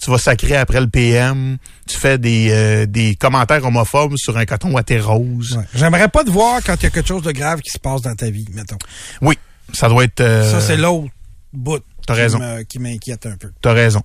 [0.02, 1.56] Tu vas sacrer après le PM.
[1.88, 5.56] Tu fais des, euh, des commentaires homophobes sur un coton à tes roses.
[5.56, 5.64] Ouais.
[5.74, 8.02] J'aimerais pas te voir quand il y a quelque chose de grave qui se passe
[8.02, 8.76] dans ta vie, mettons.
[9.22, 9.38] Oui,
[9.72, 10.20] ça doit être.
[10.20, 11.08] euh, Ça, c'est l'autre
[11.52, 12.40] bout t'as qui raison.
[12.68, 13.50] qui m'inquiète un peu.
[13.62, 14.02] T'as raison.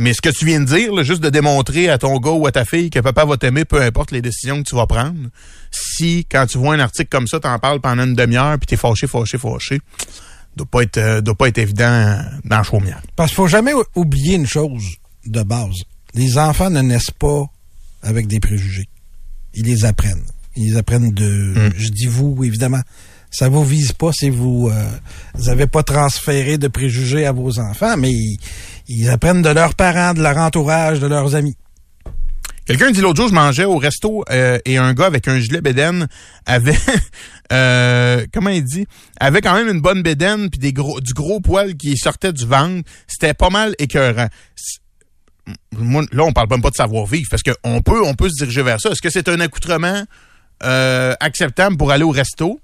[0.00, 2.46] Mais ce que tu viens de dire, là, juste de démontrer à ton gars ou
[2.46, 5.18] à ta fille que papa va t'aimer, peu importe les décisions que tu vas prendre,
[5.72, 8.76] si quand tu vois un article comme ça, t'en parles pendant une demi-heure, puis t'es
[8.76, 9.80] fâché, fâché, fâché,
[10.58, 13.00] doit pas être, euh, doit pas être évident euh, dans chaumière.
[13.16, 14.96] Parce qu'il faut jamais ou- oublier une chose
[15.26, 15.74] de base.
[16.14, 17.44] Les enfants ne naissent pas
[18.02, 18.88] avec des préjugés.
[19.54, 20.24] Ils les apprennent.
[20.56, 21.68] Ils les apprennent de...
[21.68, 21.72] Mm.
[21.76, 22.80] Je dis vous, évidemment.
[23.30, 24.88] Ça vous vise pas si vous euh,
[25.34, 28.38] vous avez pas transféré de préjugés à vos enfants, mais ils,
[28.88, 31.54] ils apprennent de leurs parents, de leur entourage, de leurs amis.
[32.68, 35.62] Quelqu'un dit l'autre jour, je mangeais au resto euh, et un gars avec un gilet
[35.62, 36.06] bédaine
[36.44, 36.76] avait,
[37.52, 38.86] euh, comment il dit,
[39.18, 42.44] avait quand même une bonne bédaine puis des gros, du gros poil qui sortait du
[42.44, 42.86] ventre.
[43.06, 44.28] C'était pas mal écœurant.
[45.78, 48.62] Moi, là, on parle même pas de savoir-vivre parce qu'on peut, on peut se diriger
[48.62, 48.90] vers ça.
[48.90, 50.04] Est-ce que c'est un accoutrement
[50.62, 52.60] euh, acceptable pour aller au resto?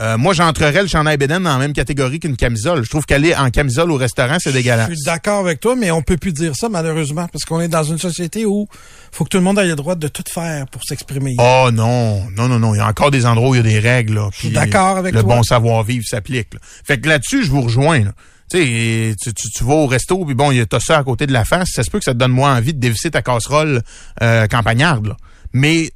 [0.00, 2.84] Euh, moi, j'entrerais le chandail bédaine dans la même catégorie qu'une camisole.
[2.84, 4.88] Je trouve qu'aller en camisole au restaurant, c'est dégueulasse.
[4.88, 7.68] Je suis d'accord avec toi, mais on peut plus dire ça malheureusement parce qu'on est
[7.68, 8.66] dans une société où
[9.12, 11.34] faut que tout le monde ait le droit de tout faire pour s'exprimer.
[11.38, 12.74] Oh non, non, non, non.
[12.74, 14.14] Il y a encore des endroits où il y a des règles.
[14.14, 15.36] Là, suis puis d'accord avec le toi.
[15.36, 16.54] bon savoir-vivre s'applique.
[16.54, 16.60] là.
[16.62, 18.00] Fait que là-dessus, je vous rejoins.
[18.04, 18.12] là.
[18.50, 21.04] Tu sais, tu, tu, vas au resto, puis bon, il y a t'as ça à
[21.04, 21.68] côté de la face.
[21.72, 23.82] Ça se peut que ça te donne moins envie de dévisser ta casserole
[24.22, 25.08] euh, campagnarde.
[25.08, 25.16] Là.
[25.52, 25.90] Mais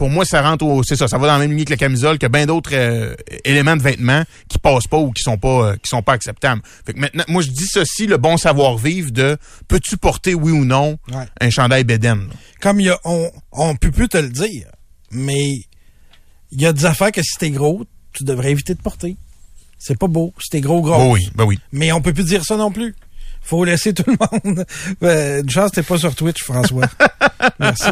[0.00, 1.76] pour moi, ça rentre au, c'est ça, ça va dans la même ligne que la
[1.76, 5.72] camisole, que bien d'autres euh, éléments de vêtements qui passent pas ou qui sont pas,
[5.72, 6.62] euh, qui sont pas acceptables.
[6.86, 9.36] Fait que maintenant, moi, je dis ceci, le bon savoir-vivre de,
[9.68, 11.26] peux-tu porter, oui ou non, Ouais.
[11.42, 12.30] un chandail Beden?
[12.62, 14.68] Comme il y a, on, on peut plus te le dire,
[15.10, 15.66] mais
[16.50, 17.84] il y a des affaires que si t'es gros,
[18.14, 19.18] tu devrais éviter de porter.
[19.78, 20.32] C'est pas beau.
[20.40, 20.94] Si t'es gros, gros.
[20.98, 21.58] Oh oui, ben oui.
[21.72, 22.94] Mais on peut plus dire ça non plus.
[23.42, 24.64] Faut laisser tout le monde.
[25.02, 26.86] Euh, une chance, t'es pas sur Twitch, François.
[27.58, 27.88] Merci.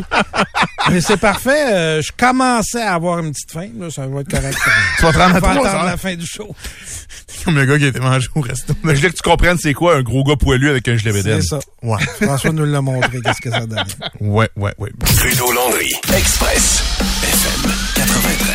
[0.91, 1.73] Mais c'est parfait.
[1.75, 3.69] euh, je commençais à avoir une petite faim.
[3.79, 4.57] Là, ça va être correct.
[4.99, 6.55] Tu vas te rendre à attendre la fin du show.
[7.45, 8.75] Comme le gars qui a été mangé au resto.
[8.83, 11.23] Mais je voulais que tu comprennes c'est quoi un gros gars poilu avec un gilet
[11.23, 11.59] C'est ça.
[11.83, 11.99] Ouais.
[12.21, 13.21] François nous l'a montré.
[13.21, 13.85] Qu'est-ce que ça donne.
[14.21, 14.91] Ouais, ouais, ouais.
[15.17, 15.93] Trudeau Landry.
[16.17, 16.83] Express.
[17.23, 18.48] FM 93.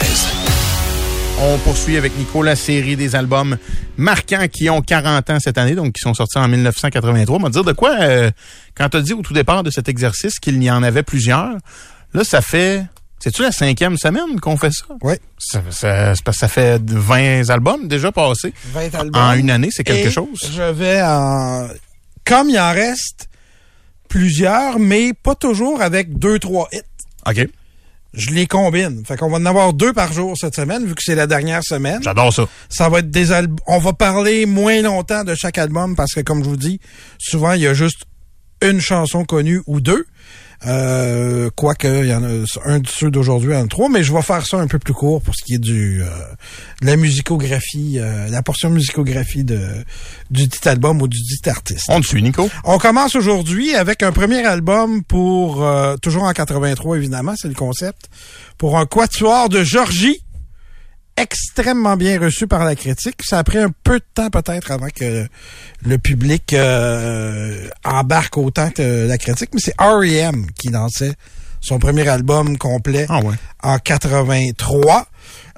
[1.46, 3.58] On poursuit avec Nico la série des albums
[3.98, 7.38] marquants qui ont 40 ans cette année, donc qui sont sortis en 1983.
[7.38, 8.32] On va dire de quoi, euh,
[8.76, 11.58] quand tu as dit au tout départ de cet exercice qu'il y en avait plusieurs,
[12.14, 12.86] là, ça fait...
[13.20, 14.86] C'est-tu la cinquième semaine qu'on fait ça?
[15.02, 15.16] Oui.
[15.38, 18.54] Ça, ça, c'est parce que ça fait 20 albums déjà passés.
[18.74, 19.22] 20 albums.
[19.22, 20.50] En une année, c'est quelque Et chose.
[20.54, 21.68] Je vais en.
[22.26, 23.30] Comme il en reste
[24.10, 26.82] plusieurs, mais pas toujours avec deux, trois hits.
[27.26, 27.48] OK.
[28.14, 29.03] Je les combine.
[29.05, 31.64] Fait qu'on va en avoir deux par jour cette semaine, vu que c'est la dernière
[31.64, 32.01] semaine.
[32.03, 32.47] J'adore ça.
[32.70, 33.57] Ça va être des albums.
[33.66, 36.80] On va parler moins longtemps de chaque album parce que, comme je vous dis,
[37.18, 38.03] souvent, il y a juste
[38.61, 40.05] une chanson connue ou deux.
[40.66, 42.30] Euh, quoique, il y en a
[42.66, 44.93] un de ceux d'aujourd'hui en a trois, mais je vais faire ça un peu plus
[44.93, 46.07] court pour ce qui est du euh,
[46.82, 49.59] de la musicographie, euh, la portion musicographie de
[50.32, 51.86] du dit album ou du dit artiste.
[51.89, 52.49] On te suit, Nico.
[52.64, 57.53] On commence aujourd'hui avec un premier album pour, euh, toujours en 83 évidemment, c'est le
[57.53, 58.09] concept,
[58.57, 60.24] pour un quatuor de Georgie,
[61.18, 63.22] extrêmement bien reçu par la critique.
[63.24, 65.28] Ça a pris un peu de temps peut-être avant que
[65.86, 70.47] le public euh, embarque autant que la critique, mais c'est R.E.M.
[70.57, 71.14] qui lançait
[71.61, 73.36] son premier album complet Ah ouais.
[73.61, 75.07] en 83.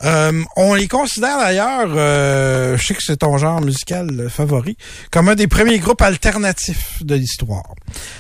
[0.04, 4.78] Euh, on les considère d'ailleurs, euh, je sais que c'est ton genre musical favori,
[5.10, 7.74] comme un des premiers groupes alternatifs de l'histoire.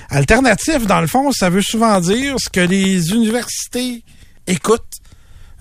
[0.09, 4.03] Alternatif, dans le fond, ça veut souvent dire ce que les universités
[4.47, 4.95] écoutent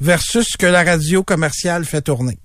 [0.05, 2.39] versus ce que la radio commerciale fait tourner.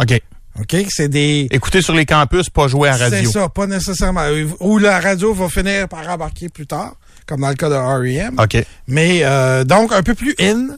[0.00, 0.20] OK.
[0.60, 0.76] OK?
[0.90, 1.48] C'est des...
[1.50, 3.30] Écoutez sur les campus, pas jouer à C'est radio.
[3.30, 4.20] ça, pas nécessairement.
[4.22, 6.94] euh, Ou la radio va finir par embarquer plus tard,
[7.26, 8.36] comme dans le cas de R.E.M.
[8.38, 8.64] OK.
[8.86, 10.76] Mais euh, donc un peu plus in,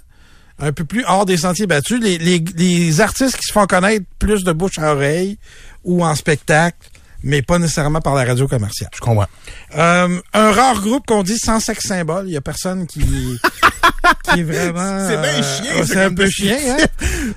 [0.59, 2.01] un peu plus hors des sentiers battus.
[2.01, 5.37] Les, les, les artistes qui se font connaître plus de bouche à oreille
[5.85, 6.79] ou en spectacle,
[7.23, 8.91] mais pas nécessairement par la radio commerciale.
[8.95, 9.27] Je comprends.
[9.77, 12.29] Euh, un rare groupe qu'on dit sans sexe symbole.
[12.29, 13.01] Il y a personne qui,
[14.25, 15.09] qui est vraiment...
[15.09, 16.85] C'est bien euh, chien, ça, C'est un peu chien, hein?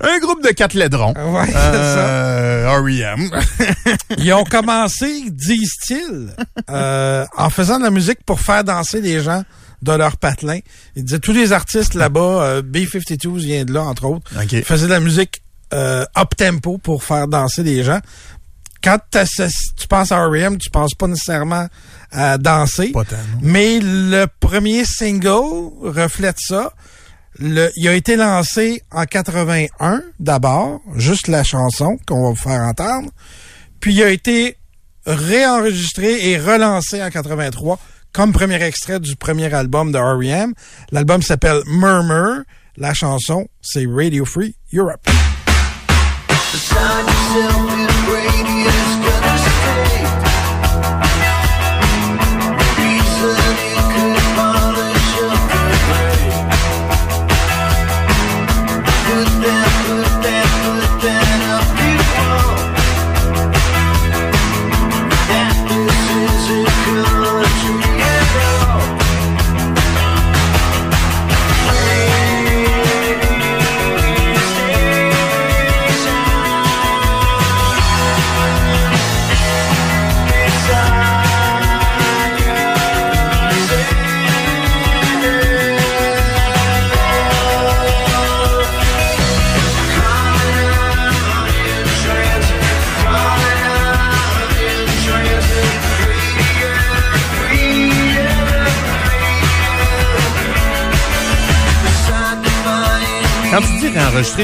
[0.00, 1.14] Un groupe de quatre laidrons.
[1.14, 2.08] Ouais, c'est ça.
[2.08, 3.30] Euh, R.E.M.
[4.18, 6.34] Ils ont commencé, disent-ils,
[6.70, 9.42] euh, en faisant de la musique pour faire danser les gens
[9.82, 10.58] de leur patelin.
[10.94, 14.30] Ils disaient tous les artistes là-bas, euh, B-52 vient de là, entre autres,
[14.64, 18.00] faisaient de la musique up-tempo pour faire danser les gens.
[18.82, 21.66] Quand tu penses à R.E.M., tu penses pas nécessairement
[22.10, 22.92] à danser.
[22.92, 23.16] Pas tant.
[23.42, 26.72] Mais le premier single reflète ça.
[27.38, 32.60] Le, il a été lancé en 81 d'abord, juste la chanson qu'on va vous faire
[32.62, 33.10] entendre.
[33.80, 34.56] Puis il a été
[35.06, 37.78] réenregistré et relancé en 83
[38.12, 40.52] comme premier extrait du premier album de R.E.M.
[40.90, 42.42] L'album s'appelle Murmur.
[42.76, 45.06] La chanson, c'est Radio Free Europe.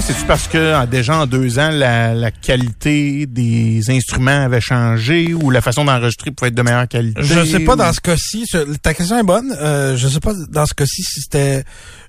[0.01, 5.35] C'est-tu parce que en- déjà en deux ans, la, la qualité des instruments avait changé
[5.35, 7.21] ou la façon d'enregistrer pouvait être de meilleure qualité?
[7.23, 8.45] Je sais pas ou- dans ce cas-ci.
[8.83, 9.55] Ta question est bonne.
[9.61, 11.65] Euh, je sais pas dans ce cas-ci si c'était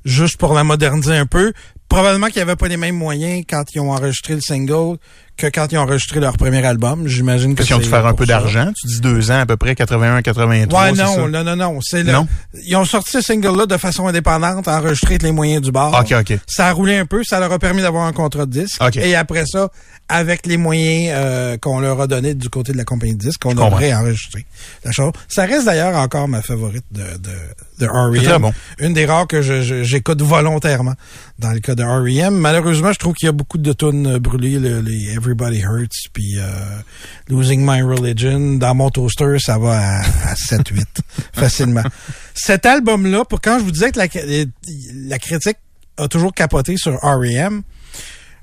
[0.05, 1.53] juste pour la moderniser un peu.
[1.89, 4.97] Probablement qu'il y avait pas les mêmes moyens quand ils ont enregistré le single
[5.37, 7.07] que quand ils ont enregistré leur premier album.
[7.07, 8.71] J'imagine que Parce qu'ils ont dû faire un peu d'argent.
[8.79, 10.81] Tu dis deux ans à peu près, 81, 83.
[10.81, 11.27] Ouais, non, ça?
[11.27, 11.79] non, non, non.
[11.81, 12.03] C'est?
[12.65, 15.97] Ils ont sorti ce single-là de façon indépendante, enregistré avec les moyens du bord.
[15.99, 16.37] OK, OK.
[16.47, 18.81] Ça a roulé un peu, ça leur a permis d'avoir un contrat de disque.
[18.81, 18.97] OK.
[18.97, 19.69] Et après ça,
[20.09, 23.45] avec les moyens euh, qu'on leur a donnés du côté de la compagnie de disque,
[23.45, 24.45] on a réenregistré
[24.83, 25.11] la chose.
[25.27, 27.31] Ça reste d'ailleurs encore ma favorite de, de,
[27.79, 28.23] de R.E.M.
[28.23, 28.53] Très bon.
[28.79, 29.41] Une des rares que
[29.83, 30.93] j'écoute volontairement
[31.39, 32.35] dans le cas de R.E.M.
[32.35, 36.09] Malheureusement, je trouve qu'il y a beaucoup de tunes euh, brûlées, le- les Everybody Hurts,
[36.13, 36.43] puis euh,
[37.29, 38.55] Losing My Religion.
[38.57, 39.99] Dans mon toaster, ça va à,
[40.31, 40.83] à 7-8
[41.33, 41.83] facilement.
[42.33, 44.07] Cet album-là, pour quand je vous disais que la,
[45.07, 45.57] la critique
[45.97, 47.61] a toujours capoté sur R.E.M.,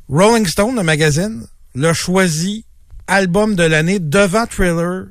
[0.08, 2.64] Rolling Stone, le magazine, l'a choisi
[3.06, 5.06] album de l'année devant Thriller,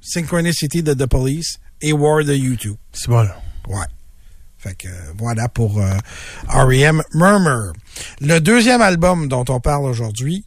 [0.00, 2.74] Synchronicity de The Police et War de U2.
[2.92, 3.36] C'est bon, là.
[3.68, 3.86] Ouais.
[4.58, 4.88] Fait que
[5.18, 5.92] voilà pour euh,
[6.48, 7.02] R.E.M.
[7.14, 7.72] Murmur.
[8.20, 10.44] Le deuxième album dont on parle aujourd'hui,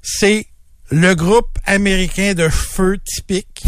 [0.00, 0.46] c'est
[0.90, 3.64] le groupe américain de cheveux typique,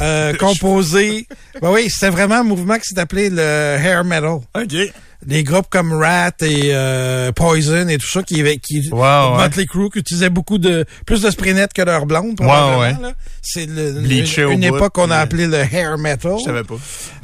[0.00, 1.28] euh, composé...
[1.62, 4.40] Ben oui, c'était vraiment un mouvement qui s'est appelé le hair metal.
[4.54, 4.92] OK.
[5.26, 9.66] Des groupes comme Rat et euh, Poison et tout ça qui qui ouais.
[9.66, 12.96] Crue qui utilisaient beaucoup de plus de spray net que leur blonde probablement, ouais.
[13.02, 13.12] là.
[13.42, 16.36] C'est une, époque qu'on a puis- appelé le hair metal.
[16.38, 16.76] Je savais pas.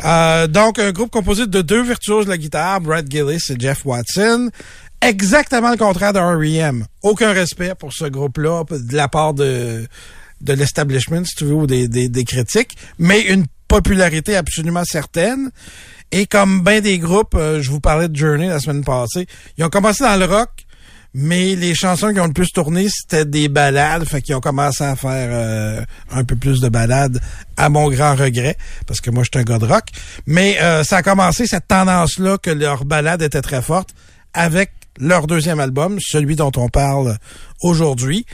[0.04, 3.84] Euh, donc, un groupe composé de deux virtuoses de la guitare, Brad Gillis et Jeff
[3.84, 4.50] Watson.
[5.00, 6.86] Exactement le contraire de R.E.M.
[7.02, 9.86] Aucun respect pour ce groupe-là de la part de,
[10.40, 15.50] de l'establishment, si tu veux, ou des, des, des critiques, mais une popularité absolument certaine.
[16.12, 19.26] Et comme bien des groupes, euh, je vous parlais de Journey la semaine passée,
[19.58, 20.50] ils ont commencé dans le rock,
[21.16, 24.04] mais les chansons qui ont le plus tourné, c'était des ballades.
[24.04, 25.80] Fait qu'ils ont commencé à faire euh,
[26.10, 27.20] un peu plus de ballades,
[27.56, 29.84] à mon grand regret, parce que moi, je suis un gars de rock.
[30.26, 33.90] Mais euh, ça a commencé, cette tendance-là, que leur ballade était très forte,
[34.32, 37.16] avec leur deuxième album, celui dont on parle
[37.60, 38.26] aujourd'hui.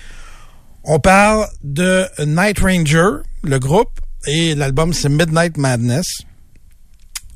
[0.85, 6.07] On parle de Night Ranger, le groupe, et l'album, c'est Midnight Madness.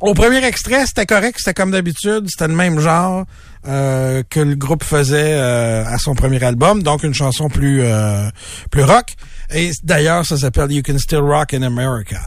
[0.00, 3.24] Au premier extrait, c'était correct, c'était comme d'habitude, c'était le même genre
[3.66, 8.28] euh, que le groupe faisait euh, à son premier album, donc une chanson plus euh,
[8.70, 9.14] plus rock.
[9.50, 12.20] Et d'ailleurs, ça s'appelle You Can Still Rock in America.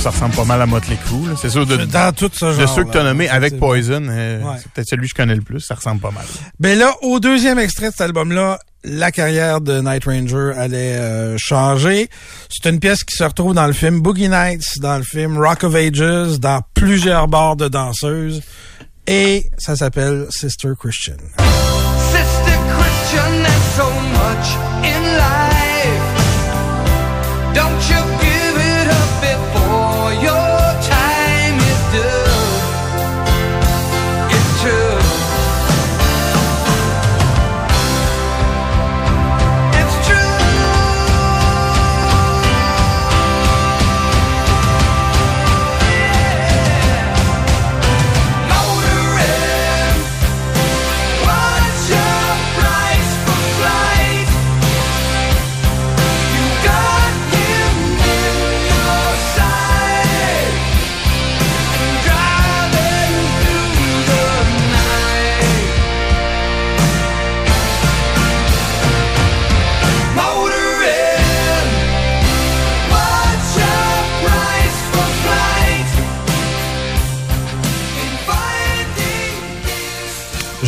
[0.00, 1.28] Ça ressemble pas mal à Motley Crue.
[1.28, 1.34] là.
[1.40, 2.60] C'est sûr, de, Dans tout ce genre.
[2.60, 4.56] de ceux que tu as nommés avec Poison, euh, Ouais.
[4.58, 5.60] c'est peut-être celui que je connais le plus.
[5.60, 6.24] Ça ressemble pas mal.
[6.58, 11.36] Ben là, au deuxième extrait de cet album-là, la carrière de Night Ranger allait euh,
[11.38, 12.08] changer.
[12.48, 15.64] C'est une pièce qui se retrouve dans le film Boogie Nights, dans le film Rock
[15.64, 18.40] of Ages, dans plusieurs bars de danseuses.
[19.06, 21.16] Et ça s'appelle Sister Christian.
[21.36, 26.00] Sister Christian, there's so much in life.
[27.54, 28.09] Don't you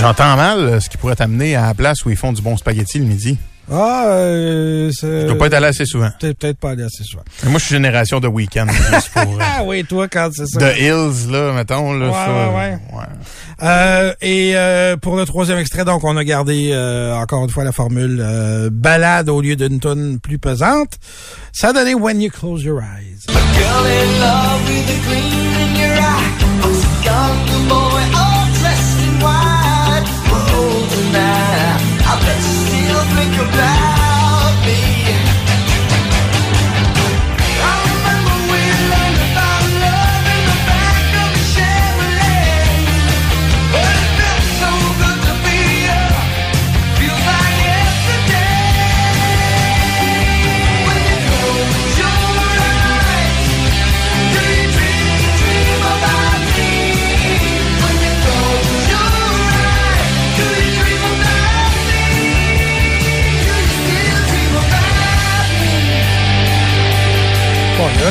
[0.03, 2.57] J'entends mal euh, ce qui pourrait t'amener à la place où ils font du bon
[2.57, 3.39] spaghetti le midi.
[3.71, 5.23] Ah, euh, c'est...
[5.23, 6.11] Je dois pas être allé assez souvent.
[6.19, 7.23] Peut-être peut-être pas aller assez souvent.
[7.45, 8.67] Mais moi, je suis génération de week-end.
[9.17, 10.59] euh, Ah oui, toi, quand c'est ça.
[10.59, 11.93] The Hills, là, mettons.
[11.93, 13.05] Là, Ouais, ça, ouais, ouais.
[13.63, 17.63] Euh, et euh, pour le troisième extrait, donc, on a gardé euh, encore une fois
[17.63, 20.99] la formule euh, balade au lieu d'une tonne plus pesante.
[21.53, 23.27] Ça a donné When You Close Your Eyes.
[23.29, 25.42] Girl in love with the green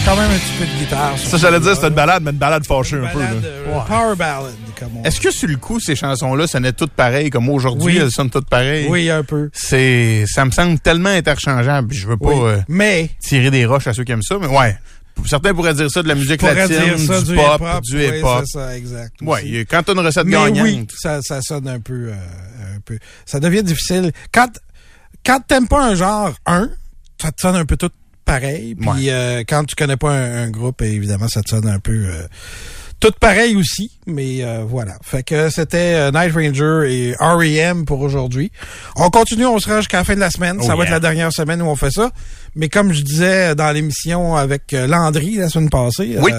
[0.05, 1.17] quand même un petit peu de guitare.
[1.17, 3.19] Ça, j'allais dire, c'est une balade, mais une balade fâchée un peu.
[3.21, 7.29] euh, Power ballad, comme on Est-ce que sur le coup, ces chansons-là sonnaient toutes pareilles,
[7.29, 7.99] comme aujourd'hui, Oui.
[8.01, 8.87] elles sonnent toutes pareilles?
[8.89, 9.49] Oui, un peu.
[9.53, 11.93] C'est, ça me semble tellement interchangeable.
[11.93, 12.35] Je veux pas Oui.
[12.43, 14.77] euh, Mais, tirer des roches à ceux qui aiment ça, mais ouais.
[15.25, 17.81] Certains pourraient dire ça de la musique latine, dire ça, du, du, pop, hip-hop.
[17.83, 18.43] du oui, hip-hop.
[18.45, 19.13] c'est ça, exact.
[19.43, 20.63] Il y a- quand t'as une recette Mais gagnante.
[20.63, 22.97] oui, ça, ça sonne un peu, euh, un peu.
[23.25, 24.11] Ça devient difficile.
[24.33, 24.47] Quand,
[25.25, 26.69] quand t'aimes pas un genre, un,
[27.21, 27.89] ça te sonne un peu tout
[28.25, 28.75] pareil.
[28.75, 28.95] Puis Ouais.
[29.09, 32.27] euh, quand tu connais pas un, un groupe, évidemment, ça te sonne un peu euh,
[32.99, 33.91] tout pareil aussi.
[34.07, 34.93] Mais euh, voilà.
[35.03, 37.85] Fait que c'était Night Ranger et R.E.M.
[37.85, 38.51] pour aujourd'hui.
[38.95, 40.57] On continue, on sera jusqu'à la fin de la semaine.
[40.59, 42.11] Oh ça va être la dernière semaine où on fait ça.
[42.55, 46.31] Mais comme je disais dans l'émission avec Landry la semaine passée, Oui.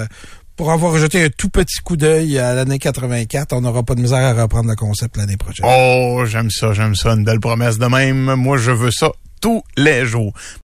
[0.55, 4.01] pour avoir jeté un tout petit coup d'œil à l'année 84, on n'aura pas de
[4.01, 5.65] misère à reprendre le concept l'année prochaine.
[5.67, 7.13] Oh, j'aime ça, j'aime ça.
[7.13, 8.35] Une belle promesse de même.
[8.35, 9.09] Moi, je veux ça
[9.41, 10.31] tous les jours.